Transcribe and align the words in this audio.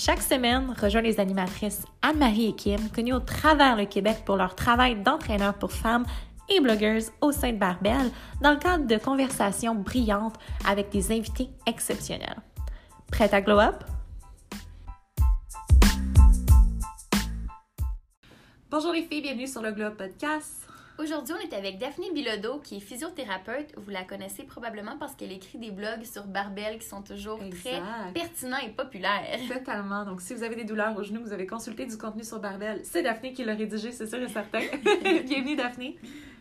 Chaque 0.00 0.22
semaine, 0.22 0.72
rejoins 0.80 1.00
les 1.00 1.18
animatrices 1.18 1.84
Anne-Marie 2.02 2.50
et 2.50 2.52
Kim, 2.54 2.88
connues 2.90 3.14
au 3.14 3.18
travers 3.18 3.74
le 3.74 3.84
Québec 3.84 4.18
pour 4.24 4.36
leur 4.36 4.54
travail 4.54 4.94
d'entraîneur 5.02 5.54
pour 5.54 5.72
femmes 5.72 6.06
et 6.48 6.60
blogueuses 6.60 7.10
au 7.20 7.32
sein 7.32 7.50
de 7.50 7.58
Barbel, 7.58 8.12
dans 8.40 8.52
le 8.52 8.58
cadre 8.58 8.86
de 8.86 8.96
conversations 8.96 9.74
brillantes 9.74 10.36
avec 10.64 10.90
des 10.90 11.10
invités 11.10 11.48
exceptionnels. 11.66 12.36
Prête 13.10 13.34
à 13.34 13.40
glow 13.40 13.58
up? 13.58 13.82
Bonjour 18.70 18.92
les 18.92 19.02
filles, 19.02 19.22
bienvenue 19.22 19.48
sur 19.48 19.62
le 19.62 19.72
Glow 19.72 19.90
Podcast. 19.90 20.68
Aujourd'hui, 21.00 21.32
on 21.38 21.48
est 21.48 21.54
avec 21.54 21.78
Daphné 21.78 22.10
Bilodeau, 22.12 22.58
qui 22.58 22.78
est 22.78 22.80
physiothérapeute. 22.80 23.72
Vous 23.76 23.90
la 23.90 24.02
connaissez 24.02 24.42
probablement 24.42 24.98
parce 24.98 25.14
qu'elle 25.14 25.30
écrit 25.30 25.56
des 25.56 25.70
blogs 25.70 26.02
sur 26.02 26.26
Barbel 26.26 26.76
qui 26.80 26.88
sont 26.88 27.02
toujours 27.02 27.38
très 27.62 27.80
pertinents 28.12 28.58
et 28.58 28.70
populaires. 28.70 29.22
Totalement. 29.48 30.04
Donc, 30.04 30.20
si 30.20 30.34
vous 30.34 30.42
avez 30.42 30.56
des 30.56 30.64
douleurs 30.64 30.98
au 30.98 31.04
genou, 31.04 31.20
vous 31.22 31.32
avez 31.32 31.46
consulté 31.46 31.86
du 31.86 31.96
contenu 31.96 32.24
sur 32.24 32.40
Barbel, 32.40 32.80
c'est 32.82 33.04
Daphné 33.04 33.32
qui 33.32 33.44
l'a 33.44 33.54
rédigé, 33.54 33.92
c'est 33.92 34.08
sûr 34.08 34.20
et 34.20 34.28
certain. 34.28 34.58
Bienvenue, 35.24 35.54
Daphné. 35.54 35.96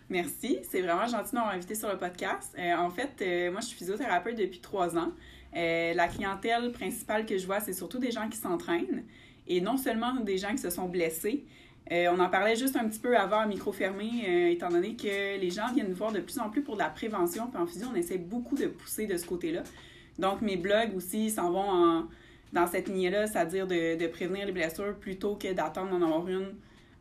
Merci. 0.10 0.58
C'est 0.68 0.82
vraiment 0.82 1.06
gentil 1.06 1.32
de 1.32 1.36
m'avoir 1.36 1.54
invité 1.54 1.76
sur 1.76 1.90
le 1.90 1.98
podcast. 2.00 2.56
Euh, 2.58 2.78
en 2.78 2.90
fait, 2.90 3.12
euh, 3.22 3.52
moi, 3.52 3.62
je 3.62 3.68
suis 3.68 3.78
physiothérapeute 3.78 4.38
depuis 4.38 4.60
trois 4.60 4.98
ans. 4.98 5.12
Euh, 5.56 5.94
la 5.94 6.08
clientèle 6.08 6.72
principale 6.72 7.28
que 7.28 7.38
je 7.38 7.46
vois, 7.46 7.60
c'est 7.60 7.74
surtout 7.74 8.00
des 8.00 8.10
gens 8.10 8.28
qui 8.28 8.38
s'entraînent 8.38 9.04
et 9.48 9.62
non 9.62 9.78
seulement 9.78 10.16
des 10.16 10.38
gens 10.38 10.52
qui 10.52 10.58
se 10.58 10.70
sont 10.70 10.88
blessés, 10.88 11.46
euh, 11.92 12.08
on 12.12 12.20
en 12.20 12.30
parlait 12.30 12.56
juste 12.56 12.76
un 12.76 12.88
petit 12.88 13.00
peu 13.00 13.18
avant 13.18 13.40
à 13.40 13.46
micro 13.46 13.72
fermé, 13.72 14.26
euh, 14.28 14.50
étant 14.50 14.70
donné 14.70 14.96
que 14.96 15.40
les 15.40 15.50
gens 15.50 15.72
viennent 15.74 15.90
nous 15.90 15.96
voir 15.96 16.12
de 16.12 16.20
plus 16.20 16.38
en 16.40 16.50
plus 16.50 16.62
pour 16.62 16.76
de 16.76 16.80
la 16.80 16.90
prévention. 16.90 17.48
Puis 17.48 17.62
en 17.62 17.66
physio, 17.66 17.88
on 17.92 17.96
essaie 17.96 18.18
beaucoup 18.18 18.56
de 18.56 18.68
pousser 18.68 19.08
de 19.08 19.18
ce 19.18 19.26
côté-là. 19.26 19.64
Donc, 20.20 20.42
mes 20.42 20.58
blogs 20.58 20.96
aussi 20.96 21.30
s'en 21.30 21.52
vont 21.52 22.08
dans 22.52 22.68
cette 22.68 22.88
lignée-là, 22.88 23.28
c'est-à-dire 23.28 23.68
de, 23.68 24.08
prévenir 24.08 24.46
les 24.46 24.52
blessures 24.52 24.96
plutôt 24.96 25.36
que 25.36 25.54
d'attendre 25.54 25.92
d'en 25.92 26.06
avoir 26.06 26.28
une 26.28 26.56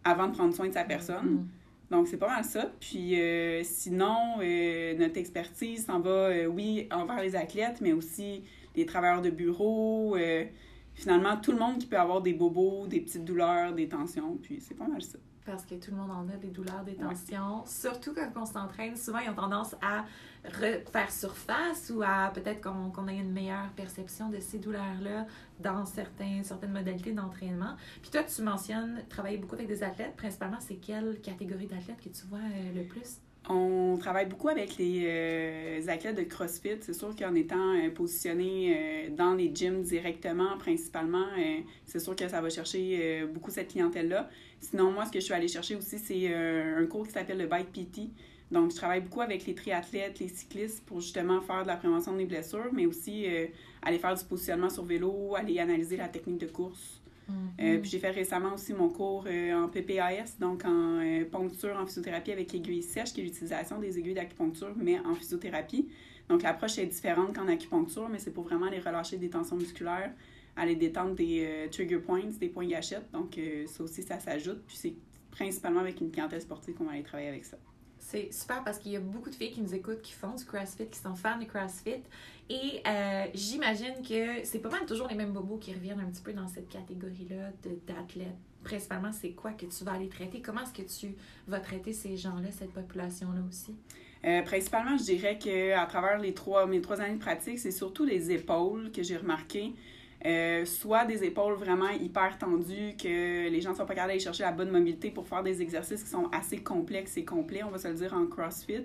avant 0.05 0.29
de 0.29 0.35
prendre 0.35 0.55
soin 0.55 0.69
de 0.69 0.75
sa 0.75 0.85
personne. 0.85 1.47
Mm-hmm. 1.47 1.91
Donc, 1.91 2.09
c'est 2.09 2.19
pas 2.19 2.29
mal 2.29 2.45
ça. 2.45 2.71
Puis, 2.79 3.21
euh, 3.21 3.63
sinon, 3.65 4.37
notre 4.99 5.17
expertise 5.17 5.87
s'en 5.87 6.01
va, 6.01 6.31
oui, 6.49 6.89
envers 6.93 7.23
les 7.23 7.35
athlètes, 7.35 7.81
mais 7.81 7.93
aussi 7.93 8.43
les 8.77 8.87
travailleurs 8.87 9.23
de 9.23 9.31
bureau, 9.31 10.17
finalement, 10.97 11.37
tout 11.37 11.53
le 11.53 11.59
monde 11.59 11.79
qui 11.79 11.87
peut 11.87 11.99
avoir 11.99 12.21
des 12.21 12.33
bobos, 12.33 12.87
des 12.89 13.01
petites 13.01 13.25
douleurs, 13.25 13.73
des 13.75 13.89
tensions, 13.89 14.37
puis 14.43 14.61
c'est 14.61 14.75
pas 14.75 14.89
mal 14.89 15.03
ça. 15.03 15.19
Parce 15.45 15.65
que 15.65 15.77
tout 15.77 15.93
le 15.93 15.99
monde 15.99 16.11
en 16.11 16.29
a 16.29 16.37
des 16.39 16.49
douleurs, 16.49 16.83
des 16.83 16.97
tensions. 16.97 17.65
Surtout 17.67 18.13
quand 18.13 18.33
on 18.35 18.45
s'entraîne, 18.45 18.97
souvent 18.97 19.21
ils 19.21 19.31
ont 19.31 19.35
tendance 19.35 19.77
à 19.81 20.05
faire 20.51 21.13
surface 21.13 21.93
ou 21.95 22.03
à 22.03 22.33
peut-être 22.35 22.61
qu'on 22.61 23.09
ait 23.09 23.19
une 23.19 23.31
meilleure 23.31 23.71
perception 23.77 24.29
de 24.29 24.41
ces 24.41 24.59
douleurs-là 24.59 25.27
dans 25.61 25.87
certains, 25.87 26.43
certaines 26.43 26.73
modalités 26.73 27.13
d'entraînement. 27.13 27.77
Puis 28.03 28.11
toi, 28.11 28.25
tu 28.25 28.43
mentionnes 28.43 29.03
travailler 29.09 29.39
beaucoup 29.39 29.55
avec 29.55 29.69
des 29.69 29.85
athlètes. 29.85 30.17
Principalement, 30.17 30.59
c'est 30.61 30.77
quelle 30.77 31.21
catégorie 31.21 31.67
d'athlètes 31.67 32.01
que 32.03 32.09
tu 32.09 32.27
vois 32.27 32.39
euh, 32.39 32.75
le 32.75 32.85
plus? 32.85 33.21
On 33.49 33.97
travaille 33.97 34.27
beaucoup 34.27 34.49
avec 34.49 34.77
les 34.77 35.05
euh, 35.07 35.89
athlètes 35.89 36.17
de 36.17 36.25
CrossFit. 36.25 36.79
C'est 36.81 36.95
sûr 36.95 37.15
qu'en 37.15 37.33
étant 37.35 37.75
euh, 37.75 37.91
positionné 37.91 38.75
euh, 38.77 39.11
dans 39.11 39.35
les 39.35 39.55
gyms 39.55 39.83
directement, 39.83 40.59
principalement, 40.59 41.27
c'est 41.85 42.01
sûr 42.01 42.17
que 42.17 42.27
ça 42.29 42.41
va 42.41 42.51
chercher 42.51 43.25
beaucoup 43.33 43.51
cette 43.51 43.69
clientèle-là. 43.69 44.29
Sinon, 44.61 44.91
moi, 44.91 45.05
ce 45.05 45.13
que 45.13 45.21
je 45.21 45.25
suis 45.25 45.35
allée 45.35 45.49
chercher 45.49 45.77
aussi, 45.77 45.99
c'est 45.99 46.35
un 46.35 46.85
cours 46.87 47.07
qui 47.07 47.13
s'appelle 47.13 47.39
le 47.39 47.47
Bike 47.47 47.73
PT. 47.73 48.11
Donc, 48.51 48.71
je 48.71 48.77
travaille 48.77 49.01
beaucoup 49.01 49.21
avec 49.21 49.47
les 49.47 49.55
triathlètes, 49.55 50.19
les 50.19 50.29
cyclistes 50.29 50.85
pour 50.85 51.01
justement 51.01 51.41
faire 51.41 51.63
de 51.63 51.69
la 51.69 51.77
prévention 51.77 52.17
des 52.17 52.25
blessures, 52.25 52.71
mais 52.73 52.87
aussi 52.87 53.27
aller 53.83 53.99
faire 53.99 54.15
du 54.15 54.25
positionnement 54.25 54.71
sur 54.71 54.85
vélo, 54.85 55.35
aller 55.37 55.59
analyser 55.61 55.97
la 55.97 56.09
technique 56.09 56.39
de 56.39 56.47
course. 56.47 57.01
Euh, 57.61 57.79
puis 57.79 57.91
j'ai 57.91 57.99
fait 57.99 58.11
récemment 58.11 58.55
aussi 58.55 58.73
mon 58.73 58.89
cours 58.89 59.25
euh, 59.27 59.53
en 59.55 59.69
PPAS, 59.69 60.39
donc 60.39 60.65
en 60.65 61.01
euh, 61.01 61.25
poncture 61.25 61.77
en 61.77 61.87
physiothérapie 61.87 62.33
avec 62.33 62.55
aiguilles 62.55 62.83
sèches, 62.83 63.13
qui 63.13 63.21
est 63.21 63.25
l'utilisation 63.25 63.79
des 63.79 63.99
aiguilles 63.99 64.15
d'acupuncture, 64.15 64.73
mais 64.77 64.99
en 65.01 65.15
physiothérapie. 65.15 65.89
Donc 66.29 66.43
l'approche 66.43 66.79
est 66.79 66.87
différente 66.87 67.35
qu'en 67.35 67.49
acupuncture, 67.49 68.09
mais 68.09 68.19
c'est 68.19 68.33
pour 68.33 68.45
vraiment 68.45 68.67
aller 68.67 68.81
relâcher 68.81 69.17
des 69.17 69.31
tensions 69.31 69.57
musculaires, 69.57 70.13
aller 70.57 70.77
détendre 70.77 71.15
des 71.15 71.69
trigger 71.71 71.99
points, 71.99 72.25
des 72.41 72.49
points 72.49 72.67
gâchettes. 72.67 73.11
Donc 73.13 73.39
ça 73.67 73.85
aussi, 73.85 74.03
ça 74.03 74.19
s'ajoute. 74.19 74.63
Puis 74.67 74.77
c'est 74.77 74.95
principalement 75.31 75.81
avec 75.81 76.01
une 76.01 76.11
clientèle 76.11 76.41
sportive 76.41 76.75
qu'on 76.75 76.85
va 76.85 76.93
aller 76.93 77.05
travailler 77.05 77.29
avec 77.29 77.45
ça. 77.45 77.59
C'est 78.09 78.33
super 78.33 78.63
parce 78.63 78.79
qu'il 78.79 78.93
y 78.93 78.97
a 78.97 79.01
beaucoup 79.01 79.31
de 79.31 79.35
filles 79.35 79.51
qui 79.51 79.61
nous 79.61 79.75
écoutent, 79.75 80.01
qui 80.01 80.13
font 80.13 80.33
du 80.33 80.45
CrossFit, 80.45 80.87
qui 80.87 80.97
sont 81.01 81.17
fans 81.17 81.41
de 81.41 81.45
CrossFit. 81.45 82.05
Et 82.49 82.81
euh, 82.87 83.25
j'imagine 83.35 83.95
que 84.09 84.45
c'est 84.45 84.61
pas 84.61 84.69
mal 84.69 84.87
toujours 84.87 85.09
les 85.09 85.17
mêmes 85.17 85.33
bobos 85.33 85.57
qui 85.57 85.75
reviennent 85.75 85.99
un 85.99 86.09
petit 86.09 86.23
peu 86.23 86.33
dans 86.33 86.47
cette 86.47 86.69
catégorie-là 86.69 87.51
d'athlètes. 87.85 88.29
Principalement, 88.63 89.11
c'est 89.11 89.33
quoi 89.33 89.55
que 89.55 89.67
tu 89.67 89.83
vas 89.83 89.95
aller 89.95 90.09
traiter? 90.09 90.41
Comment 90.41 90.61
est-ce 90.61 90.73
que 90.73 90.89
tu 90.89 91.17
vas 91.49 91.59
traiter 91.59 91.93
ces 91.93 92.17
gens-là, 92.17 92.53
cette 92.53 92.73
population-là 92.73 93.41
aussi? 93.49 93.75
Euh, 94.25 94.43
principalement, 94.43 94.97
je 94.97 95.03
dirais 95.03 95.37
qu'à 95.37 95.85
travers 95.87 96.21
les 96.21 96.33
trois, 96.33 96.65
mes 96.67 96.81
trois 96.81 97.01
années 97.01 97.17
de 97.17 97.21
pratique, 97.21 97.59
c'est 97.59 97.73
surtout 97.73 98.05
les 98.05 98.31
épaules 98.31 98.93
que 98.93 99.03
j'ai 99.03 99.17
remarqué. 99.17 99.73
Euh, 100.25 100.65
soit 100.65 101.05
des 101.05 101.25
épaules 101.25 101.55
vraiment 101.55 101.91
hyper 101.91 102.39
tendues, 102.39 102.97
que 103.01 103.49
les 103.49 103.61
gens 103.61 103.71
ne 103.71 103.77
sont 103.77 103.87
pas 103.87 103.95
capables 103.95 104.09
d'aller 104.09 104.21
chercher 104.21 104.45
la 104.45 104.53
bonne 104.53 104.71
mobilité 104.71 105.11
pour 105.11 105.29
faire 105.29 105.43
des 105.43 105.61
exercices 105.61 106.03
qui 106.03 106.09
sont 106.09 106.29
assez 106.33 106.59
complexes 106.59 107.17
et 107.17 107.25
complets, 107.25 107.63
on 107.63 107.71
va 107.71 107.79
se 107.79 107.89
le 107.89 107.95
dire 107.95 108.15
en 108.15 108.27
CrossFit. 108.27 108.85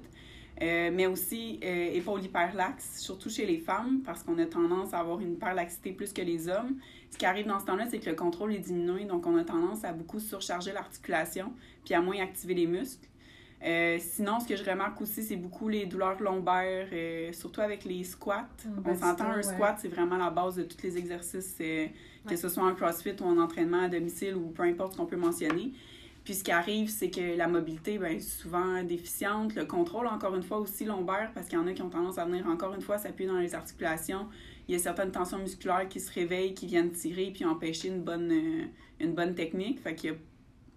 Euh, 0.61 0.91
mais 0.93 1.07
aussi 1.07 1.59
euh, 1.63 1.93
épaules 1.93 2.23
hyperlaxes, 2.23 2.99
surtout 2.99 3.29
chez 3.29 3.47
les 3.47 3.57
femmes, 3.57 4.01
parce 4.05 4.21
qu'on 4.21 4.37
a 4.37 4.45
tendance 4.45 4.93
à 4.93 4.99
avoir 4.99 5.19
une 5.19 5.33
hyperlaxité 5.33 5.91
plus 5.91 6.13
que 6.13 6.21
les 6.21 6.49
hommes. 6.49 6.75
Ce 7.09 7.17
qui 7.17 7.25
arrive 7.25 7.47
dans 7.47 7.59
ce 7.59 7.65
temps-là, 7.65 7.87
c'est 7.89 7.99
que 7.99 8.09
le 8.09 8.15
contrôle 8.15 8.53
est 8.53 8.59
diminué, 8.59 9.05
donc 9.05 9.25
on 9.25 9.37
a 9.37 9.43
tendance 9.43 9.83
à 9.83 9.91
beaucoup 9.91 10.19
surcharger 10.19 10.71
l'articulation, 10.71 11.53
puis 11.83 11.95
à 11.95 12.01
moins 12.01 12.21
activer 12.21 12.53
les 12.53 12.67
muscles. 12.67 13.07
Euh, 13.63 13.97
sinon, 13.99 14.39
ce 14.39 14.47
que 14.47 14.55
je 14.55 14.67
remarque 14.67 14.99
aussi, 15.01 15.21
c'est 15.21 15.35
beaucoup 15.35 15.69
les 15.69 15.85
douleurs 15.85 16.19
lombaires, 16.19 16.87
euh, 16.91 17.31
surtout 17.31 17.61
avec 17.61 17.85
les 17.85 18.03
squats. 18.03 18.47
on 18.85 18.95
s'entend, 18.95 19.25
un 19.25 19.43
squat, 19.43 19.77
c'est 19.79 19.87
vraiment 19.87 20.17
la 20.17 20.31
base 20.31 20.55
de 20.55 20.63
tous 20.63 20.81
les 20.81 20.97
exercices, 20.97 21.57
euh, 21.61 21.87
que 22.27 22.35
ce 22.35 22.49
soit 22.49 22.63
en 22.63 22.73
CrossFit 22.73 23.15
ou 23.21 23.25
en 23.25 23.37
entraînement 23.37 23.83
à 23.83 23.87
domicile 23.87 24.35
ou 24.35 24.49
peu 24.49 24.63
importe 24.63 24.93
ce 24.93 24.97
qu'on 24.97 25.05
peut 25.05 25.17
mentionner. 25.17 25.73
Puis 26.23 26.35
ce 26.35 26.43
qui 26.43 26.51
arrive, 26.51 26.89
c'est 26.89 27.09
que 27.09 27.35
la 27.35 27.47
mobilité 27.47 27.97
ben, 27.97 28.15
est 28.15 28.19
souvent 28.19 28.83
déficiente. 28.83 29.55
Le 29.55 29.65
contrôle, 29.65 30.07
encore 30.07 30.35
une 30.35 30.43
fois, 30.43 30.59
aussi 30.59 30.85
lombaire, 30.85 31.31
parce 31.33 31.47
qu'il 31.47 31.57
y 31.57 31.61
en 31.61 31.67
a 31.67 31.73
qui 31.73 31.81
ont 31.81 31.89
tendance 31.89 32.17
à 32.17 32.25
venir, 32.25 32.47
encore 32.47 32.73
une 32.73 32.81
fois, 32.81 32.97
s'appuyer 32.97 33.29
dans 33.29 33.39
les 33.39 33.55
articulations. 33.55 34.27
Il 34.67 34.73
y 34.73 34.75
a 34.75 34.79
certaines 34.79 35.11
tensions 35.11 35.39
musculaires 35.39 35.87
qui 35.89 35.99
se 35.99 36.11
réveillent, 36.11 36.53
qui 36.53 36.67
viennent 36.67 36.91
tirer, 36.91 37.31
puis 37.33 37.43
empêcher 37.45 37.89
une 37.89 38.01
bonne, 38.01 38.31
une 38.99 39.13
bonne 39.13 39.33
technique. 39.33 39.81
Fait 39.81 39.95
qu'il 39.95 40.11
y 40.11 40.13
a 40.13 40.17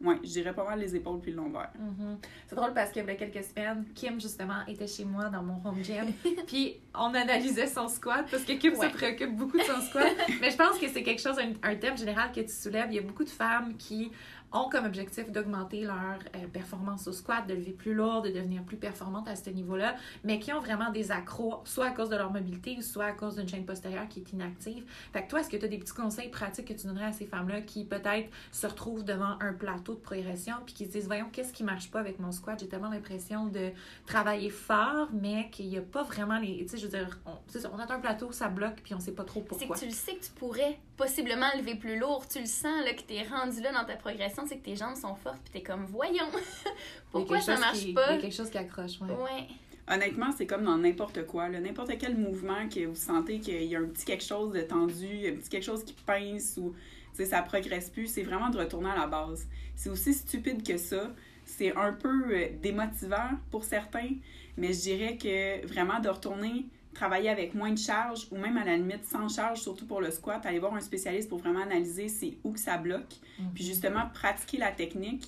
oui, 0.05 0.17
je 0.23 0.29
dirais 0.29 0.53
pas 0.53 0.65
mal 0.65 0.79
les 0.79 0.95
épaules 0.95 1.21
puis 1.21 1.31
le 1.31 1.39
lombaire. 1.39 1.71
Mm-hmm. 1.79 2.17
C'est 2.47 2.57
drôle 2.57 2.75
parce 2.75 2.91
qu'il 2.91 3.05
y 3.05 3.11
a 3.11 3.15
quelques 3.15 3.45
semaines, 3.45 3.85
Kim, 3.95 4.21
justement, 4.21 4.65
était 4.67 4.87
chez 4.87 5.05
moi 5.05 5.29
dans 5.31 5.43
mon 5.43 5.61
home 5.65 5.83
gym. 5.83 6.13
puis 6.47 6.77
on 6.95 7.15
analysait 7.15 7.67
son 7.67 7.89
squat 7.89 8.27
parce 8.31 8.45
que 8.45 8.53
Kim 8.53 8.75
se 8.75 8.87
préoccupe 8.87 9.35
beaucoup 9.35 9.59
de 9.59 9.63
son 9.63 9.81
squat. 9.81 10.13
Mais 10.41 10.51
je 10.51 10.57
pense 10.57 10.79
que 10.79 10.89
c'est 10.89 11.03
quelque 11.03 11.21
chose, 11.21 11.39
un, 11.39 11.53
un, 11.69 11.77
thème 11.77 11.97
général 11.97 12.31
que 12.33 12.41
tu 12.41 12.53
soulèves. 12.53 12.87
Il 12.91 12.97
y 12.97 12.99
a 12.99 13.03
beaucoup 13.03 13.25
de 13.25 13.31
femmes 13.31 13.77
qui 13.77 14.11
ont 14.55 14.71
comme 14.71 14.87
objectif 14.87 15.31
d'augmenter 15.31 15.83
leur 15.83 16.19
euh, 16.35 16.47
performance 16.53 17.07
au 17.07 17.13
squat, 17.13 17.47
de 17.47 17.55
lever 17.55 17.73
plus 17.73 17.93
lourd, 17.93 18.23
de 18.23 18.31
devenir 18.31 18.63
plus 18.63 18.77
performante 18.77 19.29
à 19.29 19.37
ce 19.37 19.51
niveau-là, 19.51 19.97
mais 20.23 20.39
qui 20.39 20.53
ont 20.53 20.61
vraiment 20.61 20.91
des 20.91 21.11
accros, 21.11 21.61
soit 21.65 21.87
à 21.87 21.91
cause 21.91 22.09
de 22.09 22.17
leur 22.17 22.33
mobilité 22.33 22.55
soit 22.83 23.07
à 23.07 23.13
cause 23.13 23.37
d'une 23.37 23.49
chaîne 23.49 23.65
postérieure 23.65 24.09
qui 24.09 24.21
est 24.21 24.33
inactive. 24.33 24.85
Fait 25.13 25.25
que 25.25 25.31
toi, 25.31 25.41
est-ce 25.41 25.51
que 25.51 25.57
tu 25.57 25.65
as 25.65 25.69
des 25.69 25.79
petits 25.79 25.93
conseils 25.93 26.29
pratiques 26.29 26.69
que 26.69 26.73
tu 26.73 26.87
donnerais 26.87 27.07
à 27.07 27.13
ces 27.13 27.27
femmes-là 27.27 27.61
qui 27.61 27.85
peut-être 27.85 28.31
se 28.53 28.67
retrouvent 28.67 29.05
devant 29.05 29.37
un 29.41 29.53
plateau 29.53 29.95
de 29.95 30.01
progression 30.01 30.55
puis 30.65 30.75
qui 30.75 30.87
se 30.87 30.93
disent, 30.93 31.07
voyons, 31.07 31.29
qu'est-ce 31.33 31.53
qui 31.53 31.65
marche 31.65 31.91
pas 31.91 32.01
avec 32.01 32.19
mon 32.19 32.33
squat? 32.33 32.59
J'ai 32.61 32.69
tellement 32.69 32.91
l'impression 32.91 33.47
de 33.47 33.71
travailler 34.07 34.51
fort, 34.51 35.09
mais 35.13 35.51
qu'il 35.51 35.69
n'y 35.69 35.79
a 35.79 35.83
pas 35.83 36.03
vraiment 36.03 36.39
les... 36.39 36.65
Tu 36.65 36.69
sais, 36.69 36.79
je 36.79 36.87
veux 36.87 36.99
dire, 36.99 37.19
on, 37.27 37.33
on 37.73 37.79
atteint 37.79 37.97
un 37.97 38.01
plateau, 38.01 38.33
ça 38.33 38.49
bloque, 38.49 38.81
puis 38.83 38.95
on 38.95 39.01
sait 39.01 39.13
pas 39.13 39.25
trop 39.25 39.41
pourquoi. 39.41 39.77
C'est 39.77 39.87
que 39.87 39.87
tu 39.87 39.87
le 39.87 39.93
sais 39.93 40.15
que 40.15 40.25
tu 40.25 40.33
pourrais 40.33 40.79
possiblement 40.97 41.49
lever 41.57 41.75
plus 41.75 41.99
lourd, 41.99 42.27
tu 42.29 42.41
le 42.41 42.47
sens, 42.47 42.85
là, 42.85 42.95
que 42.95 43.03
tu 43.03 43.15
es 43.15 43.27
rendu 43.27 43.61
là 43.61 43.73
dans 43.73 43.85
ta 43.85 43.97
progression 43.97 44.44
c'est 44.47 44.59
que 44.59 44.65
tes 44.65 44.77
jambes 44.77 44.97
sont 44.97 45.15
fortes, 45.15 45.41
puis 45.45 45.53
t'es 45.55 45.63
comme, 45.63 45.85
voyons, 45.85 46.31
pourquoi 47.13 47.41
ça 47.41 47.59
marche 47.59 47.93
pas? 47.95 48.13
Il 48.13 48.17
y 48.17 48.19
a 48.19 48.21
quelque 48.21 48.35
chose 48.35 48.51
qui 48.51 48.59
accroche, 48.59 49.01
ouais. 49.01 49.49
Honnêtement, 49.87 50.33
c'est 50.37 50.47
comme 50.47 50.65
dans 50.65 50.79
n'importe 50.79 51.27
quoi. 51.27 51.49
N'importe 51.51 51.99
quel 51.99 52.17
mouvement 52.17 52.69
que 52.71 52.87
vous 52.87 52.95
sentez 52.95 53.39
qu'il 53.39 53.65
y 53.65 53.77
a 53.77 53.81
un 53.81 53.85
petit 53.85 54.07
quelque 54.07 54.25
chose 54.25 54.53
de 54.53 54.63
tendu, 54.63 55.29
un 55.29 55.37
petit 55.37 55.51
quelque 55.51 55.65
chose 55.65 55.85
qui 55.85 55.93
pince 55.93 56.57
ou 56.57 56.75
ça 57.23 57.43
progresse 57.43 57.91
plus, 57.91 58.09
c'est 58.09 58.23
vraiment 58.23 58.51
de 58.51 58.59
retourner 58.59 58.91
à 58.91 58.97
la 58.97 59.07
base. 59.07 59.47
C'est 59.77 59.91
aussi 59.91 60.13
stupide 60.13 60.67
que 60.67 60.77
ça. 60.77 61.13
c'est 61.45 61.77
un 61.77 61.93
peu 61.93 62.35
euh, 62.35 62.49
démotivant 62.63 63.31
pour 63.51 63.65
certains, 63.65 64.11
mais 64.57 64.73
je 64.73 64.81
dirais 64.81 65.17
que 65.17 65.65
vraiment 65.67 66.01
de 66.01 66.09
retourner 66.09 66.67
travailler 66.95 67.29
avec 67.29 67.55
moins 67.55 67.73
de 67.73 67.79
charge 67.79 68.27
ou 68.31 68.37
même 68.37 68.57
à 68.57 68.65
la 68.65 68.77
limite 68.77 69.05
sans 69.05 69.29
charge, 69.29 69.61
surtout 69.61 69.87
pour 69.87 70.01
le 70.01 70.11
squat, 70.11 70.45
aller 70.47 70.59
voir 70.59 70.75
un 70.75 70.81
spécialiste 70.81 71.29
pour 71.29 71.39
vraiment 71.39 71.63
analyser 71.63 72.09
c'est 72.09 72.39
où 72.45 72.53
que 72.53 72.61
ça 72.61 72.79
bloque. 72.79 73.15
Mhm. 73.39 73.51
Puis 73.55 73.65
justement, 73.65 74.09
pratiquer 74.13 74.59
la 74.59 74.73
technique, 74.73 75.27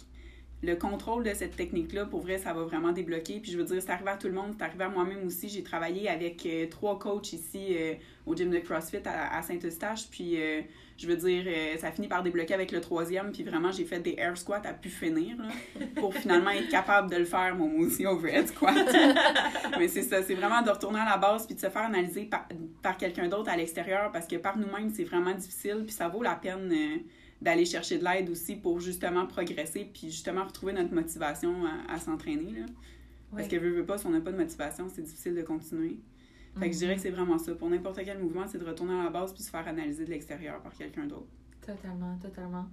le 0.66 0.76
contrôle 0.76 1.22
de 1.22 1.32
cette 1.32 1.56
technique-là, 1.56 2.04
pour 2.06 2.20
vrai, 2.20 2.38
ça 2.38 2.52
va 2.52 2.64
vraiment 2.64 2.92
débloquer. 2.92 3.38
Puis 3.40 3.52
je 3.52 3.56
veux 3.56 3.64
dire, 3.64 3.80
c'est 3.80 3.90
arrivé 3.90 4.10
à 4.10 4.16
tout 4.16 4.26
le 4.26 4.34
monde, 4.34 4.54
c'est 4.58 4.64
arrivé 4.64 4.84
à 4.84 4.88
moi-même 4.88 5.24
aussi. 5.24 5.48
J'ai 5.48 5.62
travaillé 5.62 6.08
avec 6.08 6.44
euh, 6.44 6.66
trois 6.68 6.98
coachs 6.98 7.32
ici 7.32 7.68
euh, 7.70 7.94
au 8.26 8.34
gym 8.34 8.50
de 8.50 8.58
CrossFit 8.58 9.02
à, 9.04 9.40
Saint-Eustache. 9.42 10.08
Puis 10.10 10.40
euh, 10.40 10.60
je 10.98 11.06
veux 11.06 11.16
dire, 11.16 11.44
ça 11.78 11.92
finit 11.92 12.08
par 12.08 12.22
débloquer 12.22 12.54
avec 12.54 12.72
le 12.72 12.80
troisième. 12.80 13.30
Puis 13.30 13.44
vraiment, 13.44 13.70
j'ai 13.70 13.84
fait 13.84 14.00
des 14.00 14.16
air 14.18 14.36
squats 14.36 14.62
à 14.64 14.72
pu 14.72 14.88
finir 14.88 15.36
pour 15.96 16.12
finalement 16.14 16.50
être 16.50 16.68
capable 16.68 17.10
de 17.10 17.16
le 17.16 17.26
faire, 17.26 17.54
mon 17.54 17.78
aussi 17.80 18.04
overhead 18.04 18.48
squat. 18.48 18.74
Mais 19.78 19.88
c'est 19.88 20.02
ça, 20.02 20.22
c'est 20.22 20.34
vraiment 20.34 20.62
de 20.62 20.70
retourner 20.70 20.98
à 20.98 21.04
la 21.04 21.16
base 21.16 21.46
puis 21.46 21.54
de 21.54 21.60
se 21.60 21.68
faire 21.68 21.82
analyser 21.82 22.24
par, 22.24 22.48
par 22.82 22.96
quelqu'un 22.96 23.28
d'autre 23.28 23.50
à 23.50 23.56
l'extérieur 23.56 24.10
parce 24.10 24.26
que 24.26 24.36
par 24.36 24.58
nous-mêmes, 24.58 24.90
c'est 24.92 25.04
vraiment 25.04 25.34
difficile. 25.34 25.82
Puis 25.84 25.94
ça 25.94 26.08
vaut 26.08 26.22
la 26.22 26.34
peine 26.34 26.72
d'aller 27.42 27.64
chercher 27.64 27.98
de 27.98 28.04
l'aide 28.04 28.30
aussi 28.30 28.56
pour 28.56 28.80
justement 28.80 29.26
progresser 29.26 29.90
puis 29.92 30.10
justement 30.10 30.44
retrouver 30.44 30.72
notre 30.72 30.94
motivation 30.94 31.64
à, 31.88 31.98
s'entraîner. 31.98 32.60
Là. 32.60 32.66
Parce 33.34 33.48
que, 33.48 33.56
veux, 33.56 33.70
veux 33.70 33.84
pas, 33.84 33.98
si 33.98 34.06
on 34.06 34.10
n'a 34.10 34.20
pas 34.20 34.32
de 34.32 34.38
motivation, 34.38 34.88
c'est 34.88 35.02
difficile 35.02 35.34
de 35.34 35.42
continuer. 35.42 35.98
Fait 36.58 36.68
que 36.68 36.72
je 36.72 36.78
dirais 36.78 36.94
que 36.94 37.00
mhm. 37.00 37.02
c'est 37.02 37.10
vraiment 37.10 37.38
ça. 37.38 37.54
Pour 37.54 37.68
n'importe 37.68 38.00
quel 38.02 38.18
mouvement, 38.18 38.46
c'est 38.46 38.58
de 38.58 38.64
retourner 38.64 38.94
à 38.94 39.04
la 39.04 39.10
base 39.10 39.32
puis 39.34 39.42
se 39.42 39.50
faire 39.50 39.66
analyser 39.68 40.04
de 40.04 40.10
l'extérieur 40.10 40.62
par 40.62 40.72
quelqu'un 40.72 41.04
d'autre. 41.04 41.28
Totalement, 41.60 42.16
totalement. 42.18 42.66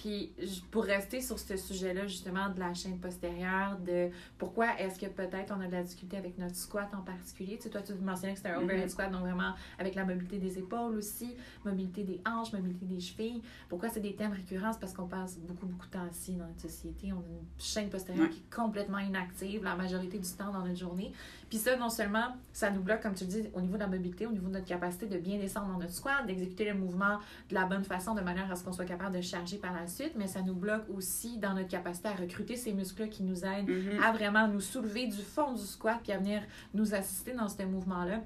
Puis 0.00 0.32
pour 0.70 0.84
rester 0.84 1.20
sur 1.20 1.38
ce 1.38 1.58
sujet-là, 1.58 2.06
justement, 2.06 2.48
de 2.48 2.58
la 2.58 2.72
chaîne 2.72 2.98
postérieure, 2.98 3.78
de 3.86 4.08
pourquoi 4.38 4.80
est-ce 4.80 4.98
que 4.98 5.04
peut-être 5.04 5.54
on 5.54 5.60
a 5.60 5.66
de 5.66 5.72
la 5.72 5.82
difficulté 5.82 6.16
avec 6.16 6.38
notre 6.38 6.56
squat 6.56 6.88
en 6.94 7.02
particulier? 7.02 7.58
Tu 7.58 7.64
sais, 7.64 7.68
toi, 7.68 7.82
tu 7.82 7.92
mentionnais 7.96 8.32
que 8.32 8.38
c'était 8.38 8.48
un 8.48 8.62
overhead 8.62 8.86
mm-hmm. 8.86 8.92
squat, 8.92 9.12
donc 9.12 9.20
vraiment 9.20 9.52
avec 9.78 9.94
la 9.94 10.06
mobilité 10.06 10.38
des 10.38 10.58
épaules 10.58 10.96
aussi, 10.96 11.36
mobilité 11.66 12.04
des 12.04 12.18
hanches, 12.26 12.50
mobilité 12.54 12.86
des 12.86 12.98
chevilles. 12.98 13.42
Pourquoi 13.68 13.90
c'est 13.90 14.00
des 14.00 14.14
thèmes 14.14 14.32
récurrents? 14.32 14.72
C'est 14.72 14.80
parce 14.80 14.94
qu'on 14.94 15.06
passe 15.06 15.38
beaucoup, 15.38 15.66
beaucoup 15.66 15.84
de 15.84 15.90
temps 15.90 16.06
assis 16.08 16.32
dans 16.32 16.46
notre 16.46 16.62
société. 16.62 17.12
On 17.12 17.18
a 17.18 17.18
une 17.18 17.46
chaîne 17.58 17.90
postérieure 17.90 18.30
qui 18.30 18.38
est 18.38 18.54
complètement 18.54 19.00
inactive 19.00 19.62
la 19.64 19.76
majorité 19.76 20.18
du 20.18 20.30
temps 20.30 20.50
dans 20.50 20.64
notre 20.64 20.78
journée. 20.78 21.12
Puis 21.50 21.58
ça, 21.58 21.76
non 21.76 21.90
seulement, 21.90 22.28
ça 22.54 22.70
nous 22.70 22.80
bloque, 22.80 23.02
comme 23.02 23.14
tu 23.14 23.24
le 23.24 23.30
dis, 23.30 23.48
au 23.52 23.60
niveau 23.60 23.74
de 23.74 23.80
la 23.80 23.86
mobilité, 23.86 24.24
au 24.24 24.32
niveau 24.32 24.46
de 24.46 24.54
notre 24.54 24.66
capacité 24.66 25.06
de 25.06 25.18
bien 25.18 25.36
descendre 25.36 25.66
dans 25.66 25.78
notre 25.78 25.92
squat, 25.92 26.26
d'exécuter 26.26 26.64
le 26.64 26.74
mouvement 26.74 27.18
de 27.50 27.54
la 27.54 27.66
bonne 27.66 27.84
façon, 27.84 28.14
de 28.14 28.22
manière 28.22 28.50
à 28.50 28.56
ce 28.56 28.64
qu'on 28.64 28.72
soit 28.72 28.86
capable 28.86 29.16
de 29.16 29.20
charger 29.20 29.58
par 29.58 29.74
la 29.74 29.89
suite, 29.90 30.12
mais 30.16 30.26
ça 30.26 30.42
nous 30.42 30.54
bloque 30.54 30.84
aussi 30.94 31.38
dans 31.38 31.54
notre 31.54 31.68
capacité 31.68 32.08
à 32.08 32.14
recruter 32.14 32.56
ces 32.56 32.72
muscles 32.72 33.08
qui 33.08 33.22
nous 33.22 33.44
aident 33.44 33.68
mm-hmm. 33.68 34.02
à 34.02 34.12
vraiment 34.12 34.48
nous 34.48 34.60
soulever 34.60 35.06
du 35.06 35.22
fond 35.22 35.52
du 35.52 35.62
squat 35.62 35.98
puis 36.02 36.12
à 36.12 36.18
venir 36.18 36.42
nous 36.74 36.94
assister 36.94 37.32
dans 37.32 37.48
ce 37.48 37.62
mouvement-là. 37.62 38.22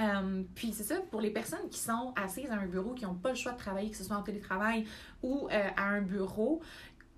Euh, 0.00 0.42
puis 0.54 0.72
c'est 0.72 0.84
ça, 0.84 0.96
pour 1.10 1.20
les 1.20 1.30
personnes 1.30 1.68
qui 1.70 1.78
sont 1.78 2.12
assises 2.16 2.50
à 2.50 2.54
un 2.54 2.66
bureau, 2.66 2.94
qui 2.94 3.04
n'ont 3.04 3.14
pas 3.14 3.30
le 3.30 3.34
choix 3.34 3.52
de 3.52 3.58
travailler, 3.58 3.90
que 3.90 3.96
ce 3.96 4.04
soit 4.04 4.16
en 4.16 4.22
télétravail 4.22 4.86
ou 5.22 5.48
euh, 5.50 5.68
à 5.76 5.88
un 5.88 6.00
bureau, 6.00 6.60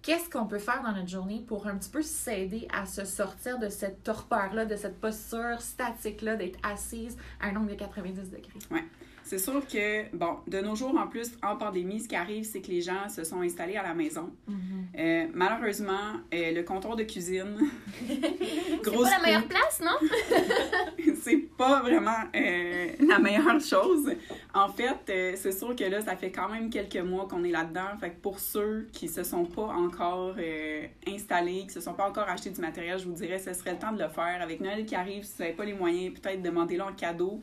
qu'est-ce 0.02 0.28
qu'on 0.28 0.46
peut 0.46 0.58
faire 0.58 0.82
dans 0.82 0.92
notre 0.92 1.08
journée 1.08 1.44
pour 1.46 1.66
un 1.66 1.76
petit 1.76 1.90
peu 1.90 2.02
s'aider 2.02 2.66
à 2.72 2.86
se 2.86 3.04
sortir 3.04 3.58
de 3.58 3.68
cette 3.68 4.02
torpeur-là, 4.02 4.64
de 4.64 4.76
cette 4.76 5.00
posture 5.00 5.60
statique-là, 5.60 6.36
d'être 6.36 6.58
assise 6.62 7.16
à 7.40 7.48
un 7.48 7.56
angle 7.56 7.70
de 7.70 7.74
90 7.76 8.30
degrés? 8.30 8.48
Oui. 8.70 8.80
C'est 9.24 9.38
sûr 9.38 9.66
que, 9.66 10.14
bon, 10.14 10.38
de 10.46 10.60
nos 10.60 10.74
jours, 10.74 10.96
en 10.98 11.06
plus, 11.06 11.32
en 11.42 11.56
pandémie, 11.56 12.00
ce 12.00 12.08
qui 12.08 12.16
arrive, 12.16 12.44
c'est 12.44 12.60
que 12.60 12.68
les 12.68 12.80
gens 12.80 13.08
se 13.08 13.24
sont 13.24 13.40
installés 13.40 13.76
à 13.76 13.82
la 13.82 13.94
maison. 13.94 14.30
Mm-hmm. 14.48 14.98
Euh, 14.98 15.26
malheureusement, 15.32 16.20
euh, 16.34 16.52
le 16.52 16.62
comptoir 16.62 16.96
de 16.96 17.04
cuisine. 17.04 17.56
c'est 18.06 18.92
pas 18.92 19.10
la 19.10 19.22
meilleure 19.22 19.46
place, 19.46 19.80
non? 19.80 20.08
c'est 21.22 21.38
pas 21.56 21.80
vraiment 21.80 22.10
euh, 22.34 22.88
la 23.00 23.18
meilleure 23.18 23.60
chose. 23.60 24.12
En 24.54 24.68
fait, 24.68 25.36
c'est 25.36 25.52
sûr 25.52 25.74
que 25.76 25.84
là, 25.84 26.00
ça 26.02 26.16
fait 26.16 26.30
quand 26.30 26.48
même 26.48 26.68
quelques 26.68 26.96
mois 26.96 27.26
qu'on 27.26 27.44
est 27.44 27.50
là-dedans. 27.50 27.96
Fait 28.00 28.10
que 28.10 28.20
pour 28.20 28.38
ceux 28.38 28.88
qui 28.92 29.08
se 29.08 29.22
sont 29.22 29.44
pas 29.44 29.68
encore 29.68 30.34
installés, 31.06 31.62
qui 31.62 31.70
se 31.70 31.80
sont 31.80 31.94
pas 31.94 32.08
encore 32.08 32.28
achetés 32.28 32.50
du 32.50 32.60
matériel, 32.60 32.98
je 32.98 33.04
vous 33.06 33.14
dirais, 33.14 33.38
ce 33.38 33.52
serait 33.54 33.72
le 33.72 33.78
temps 33.78 33.92
de 33.92 34.02
le 34.02 34.08
faire. 34.08 34.42
Avec 34.42 34.60
Noël 34.60 34.84
qui 34.84 34.94
arrive, 34.94 35.24
si 35.24 35.36
vous 35.36 35.42
n'avez 35.42 35.54
pas 35.54 35.64
les 35.64 35.74
moyens, 35.74 36.18
peut-être 36.20 36.42
demandez-le 36.42 36.82
en 36.82 36.92
cadeau. 36.92 37.40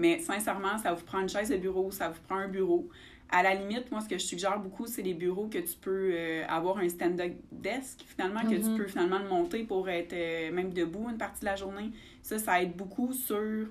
Mais 0.00 0.18
sincèrement, 0.18 0.78
ça 0.78 0.94
vous 0.94 1.04
prend 1.04 1.20
une 1.20 1.28
chaise 1.28 1.50
de 1.50 1.58
bureau, 1.58 1.90
ça 1.90 2.08
vous 2.08 2.20
prend 2.26 2.36
un 2.36 2.48
bureau. 2.48 2.88
À 3.28 3.42
la 3.42 3.54
limite, 3.54 3.90
moi, 3.92 4.00
ce 4.00 4.08
que 4.08 4.16
je 4.16 4.24
suggère 4.24 4.58
beaucoup, 4.58 4.86
c'est 4.86 5.02
les 5.02 5.12
bureaux 5.12 5.46
que 5.46 5.58
tu 5.58 5.76
peux 5.78 6.10
euh, 6.14 6.42
avoir 6.48 6.78
un 6.78 6.88
stand-up 6.88 7.32
desk, 7.52 8.00
finalement, 8.06 8.40
que 8.40 8.56
tu 8.56 8.64
mhm. 8.64 8.78
peux 8.78 8.86
finalement 8.86 9.18
le 9.18 9.28
monter 9.28 9.62
pour 9.64 9.90
être 9.90 10.14
euh, 10.14 10.50
même 10.52 10.72
debout 10.72 11.06
une 11.10 11.18
partie 11.18 11.40
de 11.40 11.44
la 11.44 11.54
journée. 11.54 11.90
Ça, 12.22 12.38
ça 12.38 12.62
aide 12.62 12.74
beaucoup 12.74 13.12
sur 13.12 13.36
euh, 13.36 13.66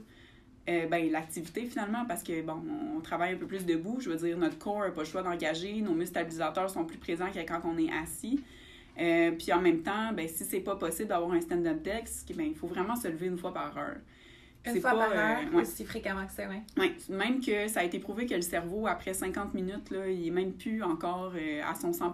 ben, 0.65 1.11
l'activité, 1.11 1.65
finalement, 1.65 2.05
parce 2.05 2.21
que, 2.21 2.43
bon, 2.43 2.61
on 2.95 3.01
travaille 3.01 3.33
un 3.33 3.37
peu 3.37 3.47
plus 3.47 3.65
debout. 3.65 3.97
Je 3.99 4.11
veux 4.11 4.27
dire, 4.27 4.37
notre 4.37 4.59
corps 4.59 4.81
n'a 4.81 4.91
pas 4.91 5.01
le 5.01 5.07
choix 5.07 5.23
d'engager. 5.23 5.81
Nos 5.81 5.93
muscles 5.93 6.11
stabilisateurs 6.11 6.69
sont 6.69 6.85
plus 6.85 6.99
présents 6.99 7.31
que 7.31 7.39
quand 7.39 7.61
on 7.65 7.75
est 7.79 7.91
assis. 7.91 8.39
puis 8.95 9.51
en 9.51 9.61
même 9.61 9.81
temps, 9.81 10.13
ben, 10.13 10.27
si 10.27 10.45
c'est 10.45 10.61
pas 10.61 10.75
possible 10.75 11.09
d'avoir 11.09 11.31
un 11.31 11.41
stand-up 11.41 11.81
desk, 11.81 12.31
ben, 12.35 12.45
il 12.45 12.55
faut 12.55 12.67
vraiment 12.67 12.95
se 12.95 13.07
lever 13.07 13.25
une 13.25 13.37
fois 13.37 13.51
par 13.51 13.75
heure. 13.79 13.97
Une 14.65 14.81
fois 14.81 14.91
par 14.91 15.11
heure, 15.11 15.39
euh, 15.53 15.61
aussi 15.61 15.85
fréquemment 15.85 16.25
que 16.25 16.33
ça, 16.33 16.43
oui. 16.49 16.57
Ouais. 16.77 16.93
Même 17.09 17.39
que 17.39 17.67
ça 17.67 17.79
a 17.79 17.83
été 17.83 17.99
prouvé 17.99 18.25
que 18.25 18.35
le 18.35 18.41
cerveau, 18.41 18.87
après 18.87 19.13
50 19.13 19.53
minutes, 19.53 19.89
là, 19.89 20.07
il 20.09 20.27
est 20.27 20.31
même 20.31 20.51
plus 20.53 20.83
encore 20.83 21.31
euh, 21.35 21.61
à 21.65 21.75
son 21.75 21.93
100 21.93 22.13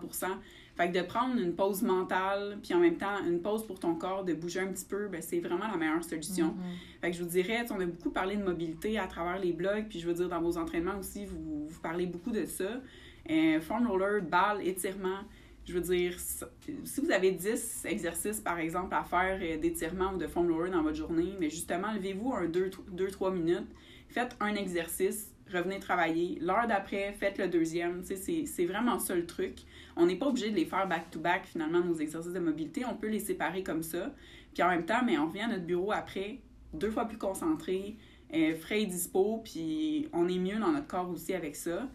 Fait 0.77 0.91
que 0.91 0.97
de 0.97 1.03
prendre 1.03 1.39
une 1.39 1.55
pause 1.55 1.81
mentale, 1.81 2.59
puis 2.61 2.73
en 2.75 2.79
même 2.79 2.97
temps, 2.97 3.17
une 3.27 3.41
pause 3.41 3.65
pour 3.65 3.79
ton 3.79 3.95
corps, 3.95 4.23
de 4.23 4.33
bouger 4.33 4.59
un 4.59 4.67
petit 4.67 4.85
peu, 4.85 5.07
ben, 5.07 5.21
c'est 5.21 5.39
vraiment 5.39 5.67
la 5.67 5.77
meilleure 5.77 6.03
solution. 6.03 6.49
Mm-hmm. 6.49 7.01
Fait 7.01 7.11
que 7.11 7.17
je 7.17 7.23
vous 7.23 7.29
dirais, 7.29 7.65
on 7.71 7.79
a 7.79 7.85
beaucoup 7.85 8.11
parlé 8.11 8.35
de 8.35 8.43
mobilité 8.43 8.99
à 8.99 9.07
travers 9.07 9.39
les 9.39 9.51
blogs, 9.51 9.87
puis 9.89 9.99
je 9.99 10.07
veux 10.07 10.13
dire, 10.13 10.29
dans 10.29 10.41
vos 10.41 10.57
entraînements 10.57 10.99
aussi, 10.99 11.25
vous, 11.25 11.67
vous 11.67 11.79
parlez 11.81 12.05
beaucoup 12.05 12.31
de 12.31 12.45
ça. 12.45 12.81
Euh, 13.29 13.59
roller, 13.87 14.21
balle, 14.21 14.61
étirement, 14.65 15.21
je 15.67 15.73
veux 15.73 15.81
dire, 15.81 16.17
si 16.19 17.01
vous 17.01 17.11
avez 17.11 17.31
10 17.31 17.85
exercices, 17.85 18.39
par 18.39 18.59
exemple, 18.59 18.93
à 18.93 19.03
faire 19.03 19.39
euh, 19.41 19.57
d'étirement 19.57 20.13
ou 20.13 20.17
de 20.17 20.27
foam 20.27 20.51
roller 20.51 20.71
dans 20.71 20.83
votre 20.83 20.97
journée, 20.97 21.33
mais 21.39 21.49
justement, 21.49 21.91
levez-vous 21.93 22.33
un 22.33 22.47
2-3 22.47 23.33
minutes, 23.33 23.67
faites 24.07 24.35
un 24.39 24.53
exercice, 24.55 25.33
revenez 25.51 25.79
travailler. 25.79 26.37
L'heure 26.41 26.67
d'après, 26.67 27.13
faites 27.19 27.37
le 27.37 27.47
deuxième. 27.47 28.03
C'est 28.03 28.65
vraiment 28.65 28.99
ça 28.99 29.15
le 29.15 29.25
truc. 29.25 29.59
On 29.95 30.05
n'est 30.05 30.15
pas 30.15 30.27
obligé 30.27 30.51
de 30.51 30.55
les 30.55 30.65
faire 30.65 30.87
back-to-back, 30.87 31.45
finalement, 31.45 31.79
nos 31.79 31.95
exercices 31.95 32.33
de 32.33 32.39
mobilité. 32.39 32.85
On 32.85 32.95
peut 32.95 33.09
les 33.09 33.19
séparer 33.19 33.63
comme 33.63 33.83
ça. 33.83 34.13
Puis 34.53 34.63
en 34.63 34.69
même 34.69 34.85
temps, 34.85 35.03
mais 35.05 35.17
on 35.17 35.27
revient 35.27 35.41
à 35.41 35.47
notre 35.47 35.65
bureau 35.65 35.91
après, 35.91 36.39
deux 36.73 36.91
fois 36.91 37.05
plus 37.05 37.17
concentré, 37.17 37.97
euh, 38.33 38.55
frais 38.55 38.81
et 38.81 38.85
dispo, 38.85 39.41
puis 39.43 40.07
on 40.13 40.27
est 40.27 40.39
mieux 40.39 40.59
dans 40.59 40.71
notre 40.71 40.87
corps 40.87 41.09
aussi 41.09 41.33
avec 41.33 41.55
ça. 41.55 41.89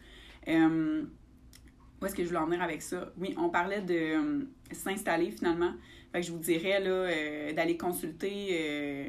Euh, 0.48 1.02
où 2.00 2.06
est-ce 2.06 2.14
que 2.14 2.22
je 2.22 2.28
voulais 2.28 2.40
en 2.40 2.46
venir 2.46 2.62
avec 2.62 2.82
ça? 2.82 3.12
Oui, 3.18 3.34
on 3.38 3.50
parlait 3.50 3.82
de 3.82 3.94
euh, 3.94 4.44
s'installer 4.72 5.30
finalement. 5.30 5.72
Fait 6.12 6.20
que 6.20 6.26
je 6.26 6.32
vous 6.32 6.38
dirais 6.38 6.80
là, 6.80 6.90
euh, 6.90 7.52
d'aller 7.52 7.76
consulter, 7.76 8.48
euh, 8.52 9.08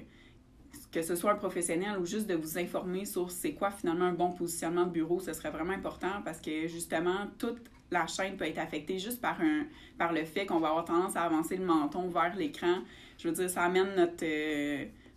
que 0.91 1.01
ce 1.01 1.15
soit 1.15 1.31
un 1.31 1.35
professionnel 1.35 1.97
ou 1.99 2.05
juste 2.05 2.27
de 2.27 2.35
vous 2.35 2.57
informer 2.57 3.05
sur 3.05 3.31
c'est 3.31 3.53
quoi 3.53 3.71
finalement 3.71 4.05
un 4.05 4.13
bon 4.13 4.31
positionnement 4.31 4.85
de 4.85 4.91
bureau, 4.91 5.19
ce 5.19 5.31
serait 5.31 5.51
vraiment 5.51 5.73
important 5.73 6.21
parce 6.25 6.41
que 6.41 6.67
justement, 6.67 7.27
toute 7.37 7.61
la 7.91 8.07
chaîne 8.07 8.35
peut 8.35 8.45
être 8.45 8.59
affectée 8.59 8.99
juste 8.99 9.21
par, 9.21 9.39
un, 9.41 9.65
par 9.97 10.11
le 10.11 10.25
fait 10.25 10.45
qu'on 10.45 10.59
va 10.59 10.69
avoir 10.69 10.85
tendance 10.85 11.15
à 11.15 11.21
avancer 11.21 11.55
le 11.55 11.65
menton 11.65 12.09
vers 12.09 12.35
l'écran. 12.35 12.79
Je 13.17 13.29
veux 13.29 13.33
dire, 13.33 13.49
ça 13.49 13.63
amène 13.63 13.95
notre 13.95 14.25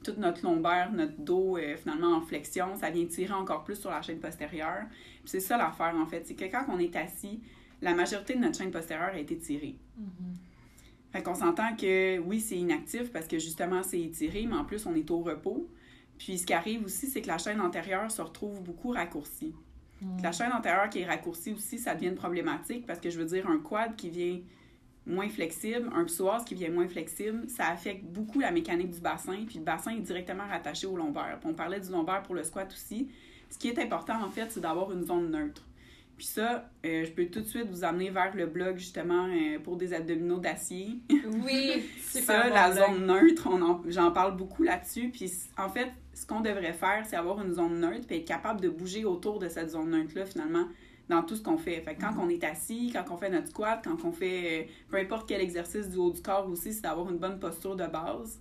toute 0.05 0.19
notre 0.19 0.45
lombaire, 0.45 0.93
notre 0.93 1.19
dos 1.19 1.57
finalement 1.83 2.15
en 2.15 2.21
flexion, 2.21 2.77
ça 2.77 2.91
vient 2.91 3.07
tirer 3.07 3.33
encore 3.33 3.65
plus 3.65 3.77
sur 3.77 3.91
la 3.91 4.03
chaîne 4.03 4.21
postérieure. 4.21 4.85
C'est 5.25 5.41
ça 5.41 5.57
l'affaire 5.57 5.95
en 5.97 6.05
fait, 6.05 6.27
c'est 6.27 6.35
que 6.35 6.45
quand 6.45 6.67
on 6.69 6.79
est 6.79 6.95
assis, 6.95 7.41
la 7.85 7.95
majorité 7.95 8.35
de 8.35 8.41
notre 8.41 8.57
chaîne 8.57 8.71
postérieure 8.71 9.15
a 9.15 9.19
été 9.19 9.37
tirée. 9.37 9.77
Fait 11.13 11.23
qu'on 11.23 11.35
s'entend 11.35 11.77
que 11.77 12.19
oui, 12.19 12.41
c'est 12.41 12.57
inactif 12.57 13.13
parce 13.13 13.29
que 13.29 13.39
justement, 13.39 13.83
c'est 13.83 14.01
étiré, 14.01 14.47
mais 14.47 14.57
en 14.57 14.65
plus, 14.65 14.85
on 14.87 14.95
est 14.95 15.09
au 15.11 15.21
repos. 15.21 15.69
Puis 16.19 16.39
ce 16.39 16.47
qui 16.47 16.55
arrive 16.55 16.85
aussi, 16.85 17.07
c'est 17.07 17.21
que 17.21 17.29
la 17.29 17.39
chaîne 17.39 17.61
antérieure 17.61 18.11
se 18.11 18.23
retrouve 18.23 18.63
beaucoup 18.63 18.91
raccourcie. 18.91 19.55
Mm. 20.01 20.23
La 20.23 20.33
chaîne 20.33 20.53
antérieure 20.53 20.89
qui 20.89 21.01
est 21.01 21.05
raccourcie 21.05 21.53
aussi, 21.53 21.79
ça 21.79 21.95
devient 21.95 22.13
problématique 22.13 22.87
parce 22.87 22.99
que 22.99 23.11
je 23.11 23.19
veux 23.19 23.27
dire, 23.27 23.49
un 23.49 23.59
quad 23.59 23.95
qui 23.97 24.11
vient 24.11 24.41
moins 25.07 25.29
flexible, 25.29 25.91
un 25.95 26.05
psoas 26.05 26.43
qui 26.45 26.55
vient 26.55 26.71
moins 26.71 26.89
flexible, 26.89 27.49
ça 27.49 27.69
affecte 27.69 28.05
beaucoup 28.05 28.41
la 28.41 28.51
mécanique 28.51 28.91
du 28.91 29.01
bassin, 29.01 29.45
puis 29.47 29.59
le 29.59 29.65
bassin 29.65 29.91
est 29.91 30.01
directement 30.01 30.47
rattaché 30.49 30.87
au 30.87 30.97
lombaire. 30.97 31.39
on 31.45 31.53
parlait 31.53 31.81
du 31.81 31.91
lombaire 31.91 32.23
pour 32.23 32.35
le 32.35 32.43
squat 32.43 32.73
aussi. 32.73 33.09
Ce 33.51 33.59
qui 33.59 33.69
est 33.69 33.79
important, 33.79 34.21
en 34.25 34.31
fait, 34.31 34.51
c'est 34.51 34.61
d'avoir 34.61 34.91
une 34.93 35.05
zone 35.05 35.31
neutre. 35.31 35.63
Puis 36.17 36.27
ça, 36.27 36.71
euh, 36.87 37.05
je 37.05 37.11
peux 37.11 37.27
tout 37.27 37.41
de 37.41 37.47
suite 37.47 37.69
vous 37.69 37.85
amener 37.85 38.11
vers 38.11 38.35
le 38.37 38.47
blog 38.47 38.77
justement 38.79 39.27
euh, 39.27 39.59
pour 39.59 39.77
des 39.77 39.93
abdominaux 39.93 40.39
d'acier. 40.39 41.01
Oui, 41.43 41.85
super. 42.01 42.43
ça, 42.43 42.49
la 42.49 42.73
zone 42.73 43.07
neutre, 43.07 43.49
j'en 43.89 44.13
parle 44.13 44.37
beaucoup 44.37 44.63
là-dessus. 44.63 45.11
Puis 45.11 45.31
en 45.59 45.69
fait, 45.69 45.91
ce 46.13 46.25
qu'on 46.27 46.41
devrait 46.41 46.73
faire, 46.73 47.05
c'est 47.05 47.17
avoir 47.17 47.43
une 47.43 47.53
zone 47.53 47.81
neutre 47.81 48.07
puis 48.07 48.17
être 48.17 48.29
capable 48.29 48.61
de 48.61 48.69
bouger 48.69 49.05
autour 49.05 49.39
de 49.41 49.49
cette 49.49 49.71
zone 49.71 49.91
neutre-là 49.91 50.27
finalement 50.27 50.67
dans 51.09 51.23
tout 51.23 51.35
ce 51.35 51.43
qu'on 51.43 51.59
fait. 51.59 51.81
Fait 51.81 51.97
quand 51.97 52.15
on 52.19 52.29
est 52.29 52.45
assis, 52.45 52.91
quand 52.93 53.05
on 53.13 53.17
fait 53.17 53.31
notre 53.31 53.49
squat, 53.49 53.81
quand 53.85 54.05
on 54.05 54.13
fait 54.13 54.69
peu 54.89 54.97
importe 54.97 55.29
quel 55.29 55.41
exercice 55.41 55.89
du 55.89 55.99
haut 55.99 56.13
du 56.13 56.23
corps 56.23 56.49
aussi, 56.49 56.73
c'est 56.73 56.83
d'avoir 56.83 57.11
une 57.11 57.19
bonne 57.19 57.41
posture 57.41 57.77
de 57.77 57.87
base. 57.87 58.41